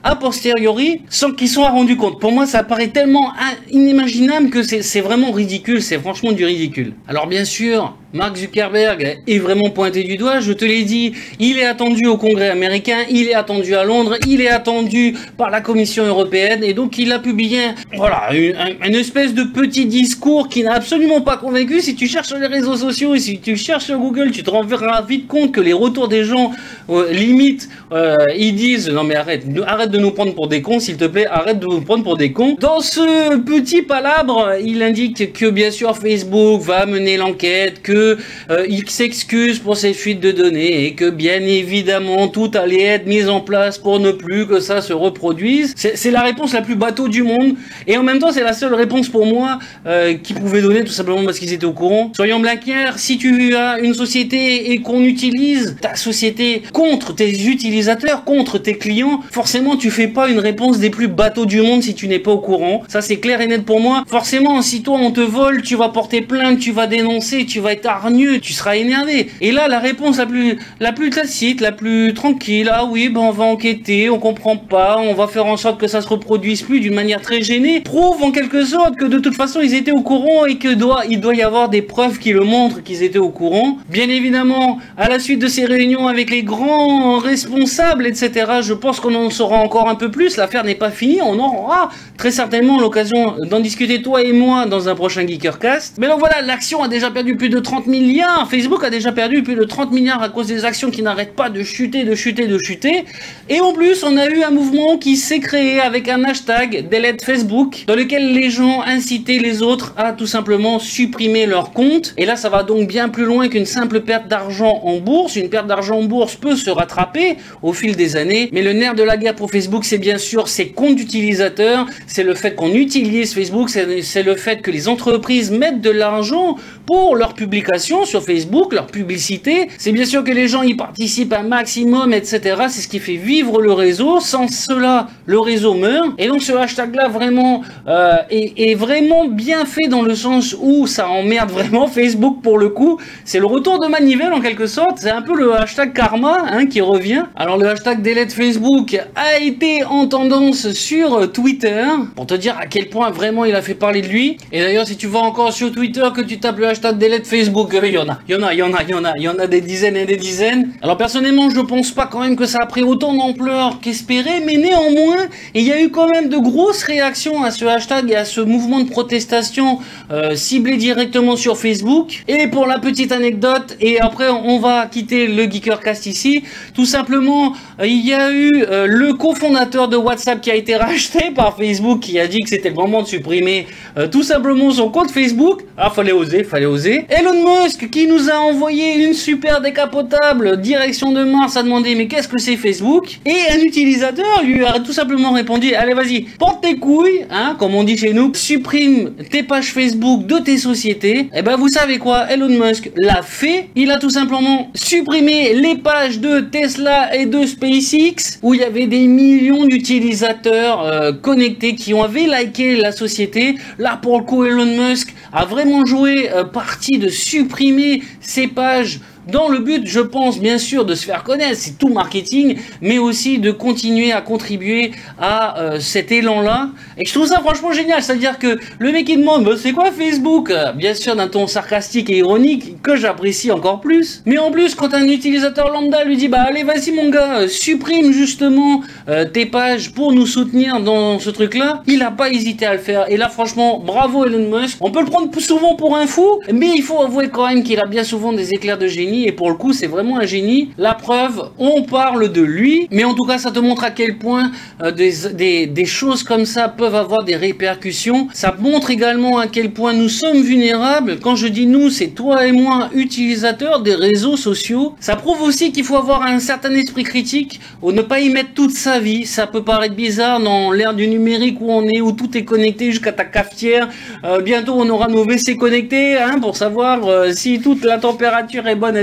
A 0.03 0.15
posteriori, 0.15 1.01
sans 1.09 1.31
qu'ils 1.31 1.47
soient 1.47 1.69
rendus 1.69 1.95
compte. 1.95 2.19
Pour 2.19 2.31
moi, 2.31 2.45
ça 2.45 2.63
paraît 2.63 2.89
tellement 2.89 3.31
inimaginable 3.71 4.49
que 4.49 4.63
c'est 4.63 5.01
vraiment 5.01 5.31
ridicule, 5.31 5.81
c'est 5.81 5.99
franchement 5.99 6.31
du 6.31 6.45
ridicule. 6.45 6.93
Alors 7.07 7.27
bien 7.27 7.45
sûr, 7.45 7.95
Mark 8.17 8.35
Zuckerberg 8.35 9.19
est 9.27 9.37
vraiment 9.37 9.69
pointé 9.69 10.03
du 10.03 10.17
doigt, 10.17 10.39
je 10.39 10.51
te 10.51 10.65
l'ai 10.65 10.83
dit, 10.83 11.13
il 11.39 11.59
est 11.59 11.65
attendu 11.65 12.07
au 12.07 12.17
Congrès 12.17 12.49
américain, 12.49 12.97
il 13.11 13.27
est 13.27 13.35
attendu 13.35 13.75
à 13.75 13.83
Londres, 13.83 14.17
il 14.27 14.41
est 14.41 14.49
attendu 14.49 15.15
par 15.37 15.51
la 15.51 15.61
Commission 15.61 16.03
européenne, 16.03 16.63
et 16.63 16.73
donc 16.73 16.97
il 16.97 17.11
a 17.11 17.19
publié 17.19 17.59
voilà, 17.95 18.29
une, 18.33 18.95
espèce 18.95 19.35
de 19.35 19.43
petit 19.43 19.85
discours 19.85 20.49
qui 20.49 20.63
n'a 20.63 20.73
absolument 20.73 21.21
pas 21.21 21.37
convaincu. 21.37 21.79
Si 21.79 21.95
tu 21.95 22.07
cherches 22.07 22.29
sur 22.29 22.39
les 22.39 22.47
réseaux 22.47 22.75
sociaux 22.75 23.13
et 23.13 23.19
si 23.19 23.39
tu 23.39 23.55
cherches 23.55 23.85
sur 23.85 23.99
Google, 23.99 24.31
tu 24.31 24.41
te 24.41 24.49
rendras 24.49 25.03
vite 25.03 25.27
compte 25.27 25.51
que 25.51 25.61
les 25.61 25.73
retours 25.73 26.07
des 26.07 26.23
gens, 26.23 26.53
euh, 26.89 27.11
limite, 27.13 27.69
euh, 27.91 28.15
ils 28.35 28.55
disent, 28.55 28.89
non 28.89 29.03
mais 29.03 29.15
arrête, 29.15 29.43
arrête 29.67 29.91
de 29.91 29.99
nous 29.99 30.11
prendre 30.11 30.33
pour 30.33 30.47
des 30.47 30.63
cons, 30.63 30.79
s'il 30.79 30.97
te 30.97 31.05
plaît, 31.05 31.27
arrête 31.27 31.59
de 31.59 31.67
nous 31.67 31.81
prendre 31.81 32.03
pour 32.03 32.17
des 32.17 32.31
cons. 32.31 32.57
Dans 32.59 32.79
ce 32.79 33.37
petit 33.37 33.83
palabre, 33.83 34.53
il 34.65 34.81
indique 34.81 35.33
que 35.33 35.51
bien 35.51 35.69
sûr 35.69 35.95
Facebook 35.95 36.61
va 36.61 36.87
mener 36.87 37.17
l'enquête, 37.17 37.83
que 37.83 38.06
euh, 38.49 38.65
il 38.69 38.89
s'excuse 38.89 39.59
pour 39.59 39.77
ces 39.77 39.93
fuites 39.93 40.19
de 40.19 40.31
données 40.31 40.85
et 40.85 40.93
que 40.93 41.09
bien 41.09 41.41
évidemment 41.41 42.27
tout 42.27 42.51
allait 42.53 42.83
être 42.83 43.07
mis 43.07 43.27
en 43.27 43.41
place 43.41 43.77
pour 43.77 43.99
ne 43.99 44.11
plus 44.11 44.47
que 44.47 44.59
ça 44.59 44.81
se 44.81 44.93
reproduise. 44.93 45.73
C'est 45.75 46.11
la 46.11 46.21
réponse 46.21 46.53
la 46.53 46.61
plus 46.61 46.75
bateau 46.75 47.07
du 47.07 47.23
monde 47.23 47.55
et 47.87 47.97
en 47.97 48.03
même 48.03 48.19
temps 48.19 48.31
c'est 48.31 48.43
la 48.43 48.53
seule 48.53 48.73
réponse 48.73 49.09
pour 49.09 49.25
moi 49.25 49.59
euh, 49.85 50.15
qu'ils 50.15 50.37
pouvaient 50.37 50.61
donner 50.61 50.83
tout 50.83 50.91
simplement 50.91 51.23
parce 51.25 51.39
qu'ils 51.39 51.53
étaient 51.53 51.65
au 51.65 51.73
courant. 51.73 52.11
Soyons 52.15 52.41
clairs, 52.41 52.99
si 52.99 53.17
tu 53.17 53.55
as 53.55 53.79
une 53.79 53.93
société 53.93 54.71
et 54.71 54.81
qu'on 54.81 55.03
utilise 55.03 55.75
ta 55.81 55.95
société 55.95 56.63
contre 56.73 57.13
tes 57.13 57.29
utilisateurs, 57.47 58.23
contre 58.23 58.57
tes 58.57 58.77
clients, 58.77 59.21
forcément 59.31 59.75
tu 59.75 59.91
fais 59.91 60.07
pas 60.07 60.29
une 60.29 60.39
réponse 60.39 60.79
des 60.79 60.89
plus 60.89 61.07
bateaux 61.07 61.45
du 61.45 61.61
monde 61.61 61.83
si 61.83 61.93
tu 61.93 62.07
n'es 62.07 62.19
pas 62.19 62.31
au 62.31 62.39
courant. 62.39 62.83
Ça 62.87 63.01
c'est 63.01 63.17
clair 63.17 63.41
et 63.41 63.47
net 63.47 63.65
pour 63.65 63.79
moi. 63.79 64.03
Forcément, 64.07 64.61
si 64.61 64.81
toi 64.81 64.97
on 64.99 65.11
te 65.11 65.21
vole, 65.21 65.61
tu 65.61 65.75
vas 65.75 65.89
porter 65.89 66.21
plainte, 66.21 66.59
tu 66.59 66.71
vas 66.71 66.87
dénoncer, 66.87 67.45
tu 67.45 67.59
vas 67.59 67.73
être 67.73 67.86
hargneux, 67.87 68.39
tu 68.39 68.53
seras 68.53 68.75
énervé. 68.75 69.29
Et 69.41 69.51
là, 69.51 69.67
la 69.67 69.79
réponse 69.79 70.17
la 70.17 70.25
plus, 70.25 70.57
la 70.79 70.91
plus 70.91 71.09
tacite, 71.09 71.61
la 71.61 71.71
plus 71.71 72.13
tranquille, 72.13 72.69
ah 72.73 72.85
oui, 72.85 73.09
ben 73.09 73.21
on 73.21 73.31
va 73.31 73.45
enquêter, 73.45 74.09
on 74.09 74.19
comprend 74.19 74.57
pas, 74.57 74.97
on 74.99 75.13
va 75.13 75.27
faire 75.27 75.45
en 75.45 75.57
sorte 75.57 75.79
que 75.79 75.87
ça 75.87 76.01
se 76.01 76.07
reproduise 76.07 76.61
plus 76.61 76.79
d'une 76.79 76.93
manière 76.93 77.21
très 77.21 77.41
gênée, 77.41 77.81
prouve 77.81 78.23
en 78.23 78.31
quelque 78.31 78.63
sorte 78.63 78.95
que 78.95 79.05
de 79.05 79.19
toute 79.19 79.35
façon 79.35 79.59
ils 79.61 79.73
étaient 79.73 79.91
au 79.91 80.01
courant 80.01 80.45
et 80.45 80.57
que 80.57 80.73
doit, 80.73 81.03
il 81.09 81.19
doit 81.19 81.35
y 81.35 81.41
avoir 81.41 81.69
des 81.69 81.81
preuves 81.81 82.19
qui 82.19 82.31
le 82.31 82.41
montrent 82.41 82.83
qu'ils 82.83 83.03
étaient 83.03 83.19
au 83.19 83.29
courant. 83.29 83.77
Bien 83.89 84.09
évidemment, 84.09 84.79
à 84.97 85.09
la 85.09 85.19
suite 85.19 85.39
de 85.39 85.47
ces 85.47 85.65
réunions 85.65 86.07
avec 86.07 86.29
les 86.29 86.43
grands 86.43 87.17
responsables, 87.17 88.05
etc., 88.05 88.45
je 88.61 88.73
pense 88.73 88.99
qu'on 88.99 89.15
en 89.15 89.29
saura 89.29 89.57
encore 89.57 89.89
un 89.89 89.95
peu 89.95 90.11
plus. 90.11 90.37
L'affaire 90.37 90.63
n'est 90.63 90.75
pas 90.75 90.91
finie, 90.91 91.21
on 91.21 91.37
aura 91.39 91.89
très 92.17 92.31
certainement 92.31 92.79
l'occasion 92.79 93.35
d'en 93.49 93.59
discuter 93.59 94.01
toi 94.01 94.21
et 94.21 94.33
moi 94.33 94.65
dans 94.65 94.89
un 94.89 94.95
prochain 94.95 95.25
Geekercast. 95.25 95.97
Mais 95.99 96.07
donc 96.07 96.19
voilà, 96.19 96.41
l'action 96.41 96.81
a 96.83 96.87
déjà 96.87 97.11
perdu 97.11 97.35
plus 97.35 97.49
de 97.49 97.59
30 97.59 97.76
milliards. 97.85 98.47
Facebook 98.49 98.83
a 98.83 98.89
déjà 98.89 99.11
perdu 99.11 99.43
plus 99.43 99.55
de 99.55 99.63
30 99.63 99.91
milliards 99.91 100.23
à 100.23 100.29
cause 100.29 100.47
des 100.47 100.65
actions 100.65 100.89
qui 100.89 101.03
n'arrêtent 101.03 101.35
pas 101.35 101.49
de 101.49 101.61
chuter, 101.61 102.03
de 102.03 102.15
chuter, 102.15 102.47
de 102.47 102.57
chuter. 102.57 103.05
Et 103.49 103.59
en 103.59 103.73
plus, 103.73 104.03
on 104.03 104.17
a 104.17 104.27
eu 104.27 104.41
un 104.41 104.49
mouvement 104.49 104.97
qui 104.97 105.17
s'est 105.17 105.39
créé 105.39 105.79
avec 105.79 106.09
un 106.09 106.23
hashtag 106.23 106.89
Delete 106.89 107.23
Facebook 107.23 107.83
dans 107.87 107.95
lequel 107.95 108.33
les 108.33 108.49
gens 108.49 108.81
incitaient 108.81 109.37
les 109.37 109.61
autres 109.61 109.93
à 109.97 110.13
tout 110.13 110.25
simplement 110.25 110.79
supprimer 110.79 111.45
leur 111.45 111.73
compte. 111.73 112.13
Et 112.17 112.25
là, 112.25 112.35
ça 112.35 112.49
va 112.49 112.63
donc 112.63 112.87
bien 112.87 113.09
plus 113.09 113.25
loin 113.25 113.49
qu'une 113.49 113.65
simple 113.65 114.01
perte 114.01 114.27
d'argent 114.27 114.81
en 114.83 114.97
bourse. 114.97 115.35
Une 115.35 115.49
perte 115.49 115.67
d'argent 115.67 115.99
en 115.99 116.03
bourse 116.03 116.35
peut 116.35 116.55
se 116.55 116.69
rattraper 116.69 117.37
au 117.61 117.73
fil 117.73 117.95
des 117.95 118.15
années. 118.15 118.49
Mais 118.53 118.61
le 118.61 118.73
nerf 118.73 118.95
de 118.95 119.03
la 119.03 119.17
guerre 119.17 119.35
pour 119.35 119.51
Facebook, 119.51 119.85
c'est 119.85 119.97
bien 119.97 120.17
sûr 120.17 120.47
ses 120.47 120.69
comptes 120.69 120.95
d'utilisateurs. 120.95 121.85
C'est 122.07 122.23
le 122.23 122.33
fait 122.33 122.55
qu'on 122.55 122.73
utilise 122.73 123.33
Facebook. 123.33 123.69
C'est 123.69 124.23
le 124.23 124.35
fait 124.35 124.61
que 124.61 124.71
les 124.71 124.87
entreprises 124.87 125.51
mettent 125.51 125.81
de 125.81 125.91
l'argent 125.91 126.57
pour 126.85 127.15
leurs 127.15 127.33
sur 127.77 128.23
Facebook, 128.23 128.73
leur 128.73 128.87
publicité. 128.87 129.67
C'est 129.77 129.91
bien 129.91 130.05
sûr 130.05 130.23
que 130.23 130.31
les 130.31 130.47
gens 130.47 130.63
y 130.63 130.73
participent 130.73 131.33
un 131.33 131.43
maximum, 131.43 132.13
etc. 132.13 132.55
C'est 132.69 132.81
ce 132.81 132.87
qui 132.87 132.99
fait 132.99 133.15
vivre 133.15 133.61
le 133.61 133.73
réseau. 133.73 134.19
Sans 134.19 134.47
cela, 134.47 135.07
le 135.25 135.39
réseau 135.39 135.73
meurt. 135.73 136.09
Et 136.17 136.27
donc 136.27 136.41
ce 136.41 136.53
hashtag-là 136.53 137.09
vraiment 137.09 137.61
euh, 137.87 138.17
est, 138.29 138.53
est, 138.57 138.75
vraiment 138.75 139.27
bien 139.27 139.65
fait 139.65 139.87
dans 139.87 140.01
le 140.01 140.15
sens 140.15 140.55
où 140.59 140.87
ça 140.87 141.09
emmerde 141.09 141.51
vraiment 141.51 141.87
Facebook 141.87 142.41
pour 142.41 142.57
le 142.57 142.69
coup. 142.69 142.99
C'est 143.25 143.39
le 143.39 143.45
retour 143.45 143.79
de 143.79 143.87
manivelle 143.87 144.33
en 144.33 144.41
quelque 144.41 144.67
sorte. 144.67 144.97
C'est 144.97 145.11
un 145.11 145.21
peu 145.21 145.35
le 145.35 145.53
hashtag 145.55 145.93
karma 145.93 146.45
hein, 146.49 146.65
qui 146.67 146.81
revient. 146.81 147.23
Alors 147.35 147.57
le 147.57 147.67
hashtag 147.67 148.01
delete 148.01 148.31
Facebook 148.31 148.97
a 149.15 149.39
été 149.39 149.83
en 149.83 150.07
tendance 150.07 150.71
sur 150.71 151.31
Twitter 151.31 151.85
pour 152.15 152.25
te 152.25 152.33
dire 152.33 152.57
à 152.57 152.65
quel 152.65 152.89
point 152.89 153.11
vraiment 153.11 153.45
il 153.45 153.55
a 153.55 153.61
fait 153.61 153.75
parler 153.75 154.01
de 154.01 154.07
lui. 154.07 154.37
Et 154.51 154.61
d'ailleurs 154.61 154.87
si 154.87 154.95
tu 154.95 155.07
vas 155.07 155.19
encore 155.19 155.51
sur 155.51 155.71
Twitter 155.71 156.07
que 156.15 156.21
tu 156.21 156.39
tapes 156.39 156.59
le 156.59 156.67
hashtag 156.67 156.97
delete 156.97 157.27
Facebook, 157.27 157.56
il 157.59 157.93
y 157.93 157.97
en 157.97 158.07
a, 158.09 158.19
il 158.27 158.33
y 158.33 158.35
en 158.35 158.43
a, 158.43 158.53
il 158.53 158.59
y 158.59 158.63
en 158.63 158.73
a, 158.73 158.83
il 158.83 158.89
y 158.89 158.93
en 158.93 159.03
a, 159.03 159.13
il 159.17 159.23
y 159.23 159.27
en 159.27 159.39
a 159.39 159.47
des 159.47 159.61
dizaines 159.61 159.97
et 159.97 160.05
des 160.05 160.17
dizaines. 160.17 160.73
Alors 160.83 160.95
personnellement 160.95 161.49
je 161.49 161.59
pense 161.61 161.91
pas 161.91 162.05
quand 162.05 162.19
même 162.19 162.35
que 162.35 162.45
ça 162.45 162.59
a 162.61 162.67
pris 162.67 162.83
autant 162.83 163.13
d'ampleur 163.15 163.79
qu'espéré, 163.81 164.41
mais 164.45 164.57
néanmoins 164.57 165.25
il 165.55 165.63
y 165.63 165.71
a 165.71 165.81
eu 165.81 165.89
quand 165.89 166.07
même 166.07 166.29
de 166.29 166.37
grosses 166.37 166.83
réactions 166.83 167.43
à 167.43 167.49
ce 167.49 167.65
hashtag 167.65 168.11
et 168.11 168.15
à 168.15 168.25
ce 168.25 168.41
mouvement 168.41 168.81
de 168.81 168.89
protestation 168.89 169.79
euh, 170.11 170.35
ciblé 170.35 170.77
directement 170.77 171.35
sur 171.35 171.57
Facebook. 171.57 172.23
Et 172.27 172.47
pour 172.47 172.67
la 172.67 172.77
petite 172.77 173.11
anecdote, 173.11 173.75
et 173.81 173.99
après 173.99 174.29
on 174.29 174.59
va 174.59 174.85
quitter 174.85 175.25
le 175.25 175.49
Geekercast 175.49 176.05
ici, 176.05 176.43
tout 176.75 176.85
simplement 176.85 177.53
euh, 177.79 177.87
il 177.87 178.05
y 178.05 178.13
a 178.13 178.31
eu 178.31 178.65
euh, 178.69 178.85
le 178.87 179.13
cofondateur 179.13 179.87
de 179.87 179.97
WhatsApp 179.97 180.41
qui 180.41 180.51
a 180.51 180.55
été 180.55 180.75
racheté 180.87 181.31
par 181.31 181.57
Facebook 181.57 182.01
qui 182.01 182.19
a 182.19 182.27
dit 182.27 182.41
que 182.41 182.49
c'était 182.49 182.69
le 182.69 182.75
moment 182.75 183.01
de 183.01 183.07
supprimer 183.07 183.65
tout 184.11 184.21
simplement 184.21 184.69
son 184.69 184.89
compte 184.89 185.09
Facebook. 185.09 185.61
Ah 185.75 185.89
fallait 185.89 186.11
oser, 186.11 186.43
fallait 186.43 186.67
oser. 186.67 187.05
Musk 187.47 187.89
qui 187.89 188.07
nous 188.07 188.29
a 188.29 188.35
envoyé 188.35 189.05
une 189.05 189.13
super 189.13 189.61
décapotable 189.61 190.59
direction 190.61 191.11
de 191.11 191.23
Mars 191.23 191.55
a 191.57 191.63
demandé 191.63 191.95
mais 191.95 192.07
qu'est-ce 192.07 192.27
que 192.27 192.39
c'est 192.39 192.57
Facebook? 192.57 193.19
Et 193.25 193.37
un 193.51 193.59
utilisateur 193.59 194.43
lui 194.43 194.65
a 194.65 194.79
tout 194.79 194.93
simplement 194.93 195.31
répondu 195.31 195.73
allez 195.73 195.93
vas-y 195.93 196.21
porte 196.39 196.63
tes 196.63 196.77
couilles, 196.77 197.25
hein, 197.29 197.55
comme 197.59 197.75
on 197.75 197.83
dit 197.83 197.97
chez 197.97 198.13
nous, 198.13 198.33
supprime 198.33 199.11
tes 199.29 199.43
pages 199.43 199.71
Facebook 199.73 200.25
de 200.25 200.39
tes 200.39 200.57
sociétés. 200.57 201.19
Et 201.19 201.29
eh 201.37 201.41
ben 201.41 201.55
vous 201.55 201.69
savez 201.69 201.97
quoi, 201.99 202.29
Elon 202.31 202.49
Musk 202.49 202.91
l'a 202.95 203.21
fait. 203.21 203.69
Il 203.75 203.91
a 203.91 203.99
tout 203.99 204.09
simplement 204.09 204.71
supprimé 204.73 205.53
les 205.53 205.75
pages 205.75 206.19
de 206.19 206.39
Tesla 206.39 207.15
et 207.15 207.25
de 207.25 207.45
SpaceX 207.45 208.39
où 208.41 208.53
il 208.53 208.61
y 208.61 208.63
avait 208.63 208.87
des 208.87 209.07
millions 209.07 209.65
d'utilisateurs 209.65 210.85
euh, 210.85 211.11
connectés 211.13 211.75
qui 211.75 211.93
ont 211.93 212.03
avait 212.03 212.27
liké 212.27 212.75
la 212.75 212.91
société. 212.91 213.55
Là 213.77 213.99
pour 214.01 214.17
le 214.19 214.23
coup, 214.23 214.43
Elon 214.45 214.65
Musk 214.65 215.13
a 215.33 215.45
vraiment 215.45 215.85
joué 215.85 216.29
euh, 216.31 216.43
partie 216.43 216.97
de 216.97 217.09
supprimer 217.37 218.01
ces 218.19 218.47
pages 218.47 218.99
dans 219.31 219.49
le 219.49 219.59
but, 219.59 219.85
je 219.85 219.99
pense, 219.99 220.39
bien 220.39 220.57
sûr, 220.57 220.85
de 220.85 220.95
se 220.95 221.05
faire 221.05 221.23
connaître, 221.23 221.57
c'est 221.57 221.77
tout 221.77 221.89
marketing, 221.89 222.57
mais 222.81 222.97
aussi 222.97 223.39
de 223.39 223.51
continuer 223.51 224.11
à 224.11 224.21
contribuer 224.21 224.91
à 225.19 225.59
euh, 225.59 225.79
cet 225.79 226.11
élan-là. 226.11 226.69
Et 226.97 227.05
je 227.05 227.13
trouve 227.13 227.27
ça 227.27 227.39
franchement 227.39 227.71
génial, 227.71 228.01
c'est-à-dire 228.01 228.39
que 228.39 228.59
le 228.79 228.91
mec 228.91 229.07
il 229.09 229.19
demande, 229.19 229.45
bah, 229.45 229.51
c'est 229.57 229.71
quoi 229.71 229.91
Facebook? 229.91 230.51
Bien 230.75 230.93
sûr, 230.93 231.15
d'un 231.15 231.27
ton 231.27 231.47
sarcastique 231.47 232.09
et 232.09 232.17
ironique, 232.17 232.81
que 232.81 232.95
j'apprécie 232.95 233.51
encore 233.51 233.81
plus. 233.81 234.21
Mais 234.25 234.37
en 234.37 234.51
plus, 234.51 234.75
quand 234.75 234.93
un 234.93 235.07
utilisateur 235.07 235.71
lambda 235.71 236.03
lui 236.03 236.17
dit, 236.17 236.27
bah 236.27 236.43
allez, 236.47 236.63
vas-y 236.63 236.91
mon 236.91 237.09
gars, 237.09 237.39
euh, 237.39 237.47
supprime 237.47 238.11
justement 238.11 238.81
euh, 239.09 239.25
tes 239.25 239.45
pages 239.45 239.91
pour 239.91 240.13
nous 240.13 240.25
soutenir 240.25 240.79
dans 240.79 241.19
ce 241.19 241.29
truc-là, 241.29 241.83
il 241.87 241.99
n'a 241.99 242.11
pas 242.11 242.29
hésité 242.29 242.65
à 242.65 242.73
le 242.73 242.79
faire. 242.79 243.09
Et 243.11 243.17
là, 243.17 243.29
franchement, 243.29 243.79
bravo 243.79 244.25
Elon 244.25 244.59
Musk. 244.59 244.77
On 244.81 244.91
peut 244.91 245.01
le 245.01 245.07
prendre 245.07 245.27
souvent 245.39 245.75
pour 245.75 245.95
un 245.97 246.07
fou, 246.07 246.39
mais 246.51 246.71
il 246.75 246.81
faut 246.81 247.01
avouer 247.01 247.29
quand 247.29 247.47
même 247.47 247.63
qu'il 247.63 247.79
a 247.79 247.85
bien 247.85 248.03
souvent 248.03 248.33
des 248.33 248.53
éclairs 248.53 248.77
de 248.77 248.87
génie 248.87 249.16
et 249.25 249.31
pour 249.31 249.49
le 249.49 249.55
coup 249.55 249.73
c'est 249.73 249.87
vraiment 249.87 250.19
un 250.19 250.25
génie. 250.25 250.69
La 250.77 250.93
preuve, 250.93 251.49
on 251.57 251.83
parle 251.83 252.31
de 252.31 252.41
lui, 252.41 252.87
mais 252.91 253.03
en 253.03 253.13
tout 253.13 253.25
cas 253.25 253.37
ça 253.37 253.51
te 253.51 253.59
montre 253.59 253.83
à 253.83 253.91
quel 253.91 254.17
point 254.17 254.51
euh, 254.81 254.91
des, 254.91 255.85
choses 255.85 256.23
comme 256.23 256.45
ça 256.45 256.67
peuvent 256.67 256.95
avoir 256.95 257.23
des 257.23 257.35
répercussions. 257.35 258.27
Ça 258.33 258.55
montre 258.59 258.91
également 258.91 259.37
à 259.39 259.47
quel 259.47 259.71
point 259.71 259.93
nous 259.93 260.09
sommes 260.09 260.41
vulnérables. 260.41 261.19
Quand 261.19 261.35
je 261.35 261.47
dis 261.47 261.65
nous, 261.65 261.89
c'est 261.89 262.09
toi 262.09 262.45
et 262.45 262.51
moi, 262.51 262.89
utilisateurs 262.93 263.81
des 263.81 263.95
réseaux 263.95 264.37
sociaux. 264.37 264.95
Ça 264.99 265.15
prouve 265.15 265.41
aussi 265.41 265.71
qu'il 265.71 265.83
faut 265.83 265.95
avoir 265.95 266.23
un 266.23 266.39
certain 266.39 266.73
esprit 266.73 267.03
critique 267.03 267.59
ou 267.81 267.91
ne 267.91 268.01
pas 268.01 268.19
y 268.19 268.29
mettre 268.29 268.53
toute 268.53 268.71
sa 268.71 268.99
vie. 268.99 269.25
Ça 269.25 269.47
peut 269.47 269.63
paraître 269.63 269.95
bizarre 269.95 270.39
dans 270.39 270.71
l'ère 270.71 270.93
du 270.93 271.07
numérique 271.07 271.59
où 271.61 271.71
on 271.71 271.87
est, 271.87 272.01
où 272.01 272.11
tout 272.11 272.37
est 272.37 272.43
connecté 272.43 272.91
jusqu'à 272.91 273.13
ta 273.13 273.25
cafetière. 273.25 273.89
Euh, 274.23 274.41
bientôt 274.41 274.73
on 274.75 274.89
aura 274.89 275.07
nos 275.07 275.23
WC 275.23 275.55
connectés 275.57 276.17
hein, 276.17 276.39
pour 276.39 276.55
savoir 276.55 277.07
euh, 277.07 277.31
si 277.31 277.59
toute 277.59 277.83
la 277.83 277.97
température 277.97 278.67
est 278.67 278.75
bonne. 278.75 278.97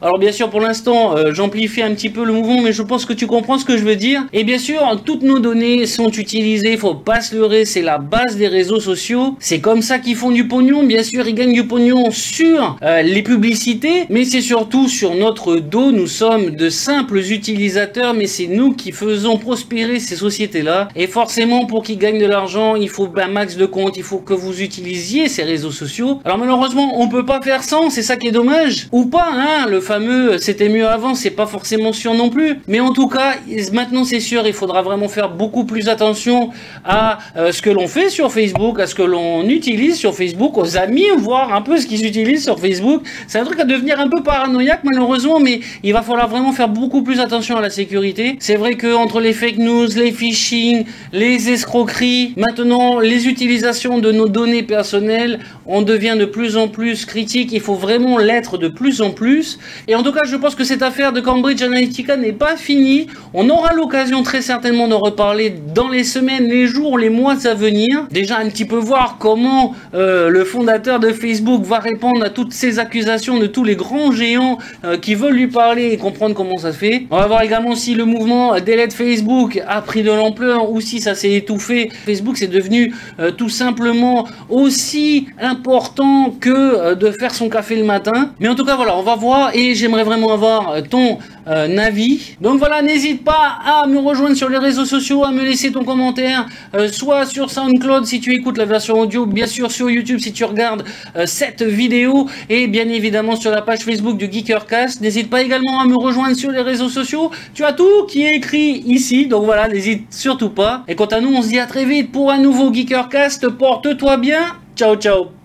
Alors 0.00 0.18
bien 0.18 0.32
sûr, 0.32 0.50
pour 0.50 0.60
l'instant, 0.60 1.16
euh, 1.16 1.32
j'amplifie 1.32 1.82
un 1.82 1.94
petit 1.94 2.10
peu 2.10 2.24
le 2.24 2.32
mouvement, 2.32 2.62
mais 2.62 2.72
je 2.72 2.82
pense 2.82 3.04
que 3.04 3.12
tu 3.12 3.26
comprends 3.26 3.58
ce 3.58 3.64
que 3.64 3.76
je 3.76 3.84
veux 3.84 3.96
dire. 3.96 4.22
Et 4.32 4.44
bien 4.44 4.58
sûr, 4.58 4.80
toutes 5.04 5.22
nos 5.22 5.38
données 5.38 5.86
sont 5.86 6.10
utilisées, 6.10 6.76
faut 6.76 6.94
pas 6.94 7.20
se 7.20 7.34
leurrer, 7.34 7.64
c'est 7.64 7.82
la 7.82 7.98
base 7.98 8.36
des 8.36 8.48
réseaux 8.48 8.80
sociaux. 8.80 9.36
C'est 9.40 9.60
comme 9.60 9.82
ça 9.82 9.98
qu'ils 9.98 10.16
font 10.16 10.30
du 10.30 10.46
pognon. 10.48 10.84
Bien 10.84 11.02
sûr, 11.02 11.26
ils 11.26 11.34
gagnent 11.34 11.54
du 11.54 11.66
pognon 11.66 12.10
sur 12.10 12.78
euh, 12.82 13.02
les 13.02 13.22
publicités, 13.22 14.06
mais 14.08 14.24
c'est 14.24 14.40
surtout 14.40 14.88
sur 14.88 15.14
notre 15.14 15.56
dos. 15.56 15.90
Nous 15.92 16.06
sommes 16.06 16.50
de 16.50 16.70
simples 16.70 17.18
utilisateurs, 17.18 18.14
mais 18.14 18.26
c'est 18.26 18.46
nous 18.46 18.72
qui 18.72 18.92
faisons 18.92 19.38
prospérer 19.38 20.00
ces 20.00 20.16
sociétés-là. 20.16 20.88
Et 20.96 21.06
forcément, 21.06 21.66
pour 21.66 21.82
qu'ils 21.82 21.98
gagnent 21.98 22.20
de 22.20 22.26
l'argent, 22.26 22.76
il 22.76 22.88
faut 22.88 23.08
un 23.16 23.28
max 23.28 23.56
de 23.56 23.66
comptes, 23.66 23.96
il 23.96 24.02
faut 24.02 24.18
que 24.18 24.34
vous 24.34 24.60
utilisiez 24.60 25.28
ces 25.28 25.42
réseaux 25.42 25.70
sociaux. 25.70 26.20
Alors 26.24 26.38
malheureusement, 26.38 27.00
on 27.00 27.08
peut 27.08 27.24
pas 27.24 27.40
faire 27.40 27.62
sans, 27.62 27.90
c'est 27.90 28.02
ça 28.02 28.16
qui 28.16 28.28
est 28.28 28.32
dommage. 28.32 28.88
Ou 28.92 29.06
pas, 29.06 29.25
hein 29.32 29.66
le 29.68 29.80
fameux 29.80 30.38
c'était 30.38 30.68
mieux 30.68 30.86
avant, 30.86 31.14
c'est 31.14 31.30
pas 31.30 31.46
forcément 31.46 31.92
sûr 31.92 32.14
non 32.14 32.30
plus. 32.30 32.60
Mais 32.68 32.80
en 32.80 32.92
tout 32.92 33.08
cas, 33.08 33.34
maintenant 33.72 34.04
c'est 34.04 34.20
sûr, 34.20 34.46
il 34.46 34.52
faudra 34.52 34.82
vraiment 34.82 35.08
faire 35.08 35.30
beaucoup 35.30 35.64
plus 35.64 35.88
attention 35.88 36.50
à 36.84 37.18
euh, 37.36 37.52
ce 37.52 37.62
que 37.62 37.70
l'on 37.70 37.88
fait 37.88 38.10
sur 38.10 38.32
Facebook, 38.32 38.80
à 38.80 38.86
ce 38.86 38.94
que 38.94 39.02
l'on 39.02 39.48
utilise 39.48 39.96
sur 39.96 40.14
Facebook, 40.14 40.56
aux 40.56 40.76
amis, 40.76 41.06
voir 41.18 41.54
un 41.54 41.62
peu 41.62 41.78
ce 41.78 41.86
qu'ils 41.86 42.06
utilisent 42.06 42.44
sur 42.44 42.58
Facebook. 42.58 43.02
C'est 43.26 43.38
un 43.38 43.44
truc 43.44 43.60
à 43.60 43.64
devenir 43.64 44.00
un 44.00 44.08
peu 44.08 44.22
paranoïaque 44.22 44.80
malheureusement, 44.84 45.40
mais 45.40 45.60
il 45.82 45.92
va 45.92 46.02
falloir 46.02 46.28
vraiment 46.28 46.52
faire 46.52 46.68
beaucoup 46.68 47.02
plus 47.02 47.20
attention 47.20 47.56
à 47.56 47.60
la 47.60 47.70
sécurité. 47.70 48.36
C'est 48.40 48.56
vrai 48.56 48.74
que 48.74 48.94
entre 48.94 49.20
les 49.20 49.32
fake 49.32 49.58
news, 49.58 49.88
les 49.96 50.12
phishing, 50.12 50.84
les 51.12 51.50
escroqueries, 51.50 52.34
maintenant 52.36 53.00
les 53.00 53.26
utilisations 53.28 53.98
de 53.98 54.12
nos 54.12 54.28
données 54.28 54.62
personnelles, 54.62 55.40
on 55.66 55.82
devient 55.82 56.16
de 56.18 56.24
plus 56.24 56.56
en 56.56 56.68
plus 56.68 57.04
critique, 57.04 57.52
il 57.52 57.60
faut 57.60 57.74
vraiment 57.74 58.18
l'être 58.18 58.58
de 58.58 58.68
plus 58.68 59.00
en 59.00 59.10
plus. 59.16 59.58
Et 59.88 59.96
en 59.96 60.04
tout 60.04 60.12
cas, 60.12 60.22
je 60.24 60.36
pense 60.36 60.54
que 60.54 60.62
cette 60.62 60.82
affaire 60.82 61.12
de 61.12 61.20
Cambridge 61.20 61.60
Analytica 61.62 62.16
n'est 62.16 62.32
pas 62.32 62.56
finie. 62.56 63.08
On 63.34 63.50
aura 63.50 63.72
l'occasion 63.72 64.22
très 64.22 64.42
certainement 64.42 64.86
d'en 64.86 65.00
reparler 65.00 65.52
dans 65.74 65.88
les 65.88 66.04
semaines, 66.04 66.46
les 66.46 66.68
jours, 66.68 66.98
les 66.98 67.10
mois 67.10 67.46
à 67.46 67.54
venir. 67.54 68.06
Déjà 68.12 68.38
un 68.38 68.48
petit 68.48 68.64
peu 68.64 68.76
voir 68.76 69.16
comment 69.18 69.74
euh, 69.94 70.28
le 70.28 70.44
fondateur 70.44 71.00
de 71.00 71.10
Facebook 71.10 71.64
va 71.64 71.78
répondre 71.78 72.22
à 72.24 72.30
toutes 72.30 72.52
ces 72.52 72.78
accusations 72.78 73.38
de 73.38 73.46
tous 73.46 73.64
les 73.64 73.74
grands 73.74 74.12
géants 74.12 74.58
euh, 74.84 74.96
qui 74.96 75.14
veulent 75.14 75.34
lui 75.34 75.48
parler 75.48 75.86
et 75.92 75.96
comprendre 75.96 76.34
comment 76.34 76.58
ça 76.58 76.72
se 76.72 76.78
fait. 76.78 77.06
On 77.10 77.16
va 77.16 77.26
voir 77.26 77.42
également 77.42 77.74
si 77.74 77.94
le 77.94 78.04
mouvement 78.04 78.54
Delete 78.60 78.92
Facebook 78.92 79.60
a 79.66 79.80
pris 79.82 80.02
de 80.02 80.10
l'ampleur 80.10 80.70
ou 80.70 80.80
si 80.80 81.00
ça 81.00 81.14
s'est 81.14 81.32
étouffé. 81.32 81.90
Facebook 82.04 82.36
c'est 82.36 82.46
devenu 82.46 82.94
euh, 83.18 83.30
tout 83.30 83.48
simplement 83.48 84.26
aussi 84.48 85.26
important 85.40 86.34
que 86.40 86.94
de 86.94 87.10
faire 87.10 87.34
son 87.34 87.48
café 87.48 87.76
le 87.76 87.84
matin. 87.84 88.30
Mais 88.40 88.48
en 88.48 88.54
tout 88.54 88.64
cas 88.64 88.76
voilà, 88.76 88.95
on 88.96 89.02
va 89.02 89.16
voir 89.16 89.50
et 89.54 89.74
j'aimerais 89.74 90.04
vraiment 90.04 90.32
avoir 90.32 90.82
ton 90.88 91.18
euh, 91.48 91.78
avis. 91.78 92.36
Donc 92.40 92.58
voilà, 92.58 92.82
n'hésite 92.82 93.22
pas 93.22 93.58
à 93.64 93.86
me 93.86 93.98
rejoindre 93.98 94.34
sur 94.34 94.48
les 94.48 94.58
réseaux 94.58 94.84
sociaux, 94.84 95.24
à 95.24 95.30
me 95.30 95.44
laisser 95.44 95.70
ton 95.70 95.84
commentaire, 95.84 96.46
euh, 96.74 96.88
soit 96.88 97.24
sur 97.26 97.50
SoundCloud 97.50 98.04
si 98.04 98.20
tu 98.20 98.34
écoutes 98.34 98.58
la 98.58 98.64
version 98.64 98.98
audio, 98.98 99.26
bien 99.26 99.46
sûr 99.46 99.70
sur 99.70 99.88
YouTube 99.88 100.18
si 100.18 100.32
tu 100.32 100.44
regardes 100.44 100.84
euh, 101.14 101.24
cette 101.26 101.62
vidéo, 101.62 102.28
et 102.48 102.66
bien 102.66 102.88
évidemment 102.88 103.36
sur 103.36 103.50
la 103.50 103.62
page 103.62 103.80
Facebook 103.80 104.16
du 104.16 104.30
Geekercast. 104.30 105.00
N'hésite 105.00 105.30
pas 105.30 105.42
également 105.42 105.80
à 105.80 105.86
me 105.86 105.96
rejoindre 105.96 106.36
sur 106.36 106.50
les 106.50 106.62
réseaux 106.62 106.88
sociaux. 106.88 107.30
Tu 107.54 107.64
as 107.64 107.72
tout 107.72 108.06
qui 108.08 108.24
est 108.24 108.36
écrit 108.36 108.82
ici, 108.86 109.26
donc 109.26 109.44
voilà, 109.44 109.68
n'hésite 109.68 110.12
surtout 110.12 110.50
pas. 110.50 110.82
Et 110.88 110.94
quant 110.94 111.06
à 111.06 111.20
nous, 111.20 111.32
on 111.32 111.42
se 111.42 111.48
dit 111.48 111.58
à 111.58 111.66
très 111.66 111.84
vite 111.84 112.10
pour 112.10 112.30
un 112.30 112.38
nouveau 112.38 112.72
Geekercast. 112.72 113.48
Porte-toi 113.50 114.16
bien. 114.16 114.40
Ciao, 114.74 114.96
ciao. 114.96 115.35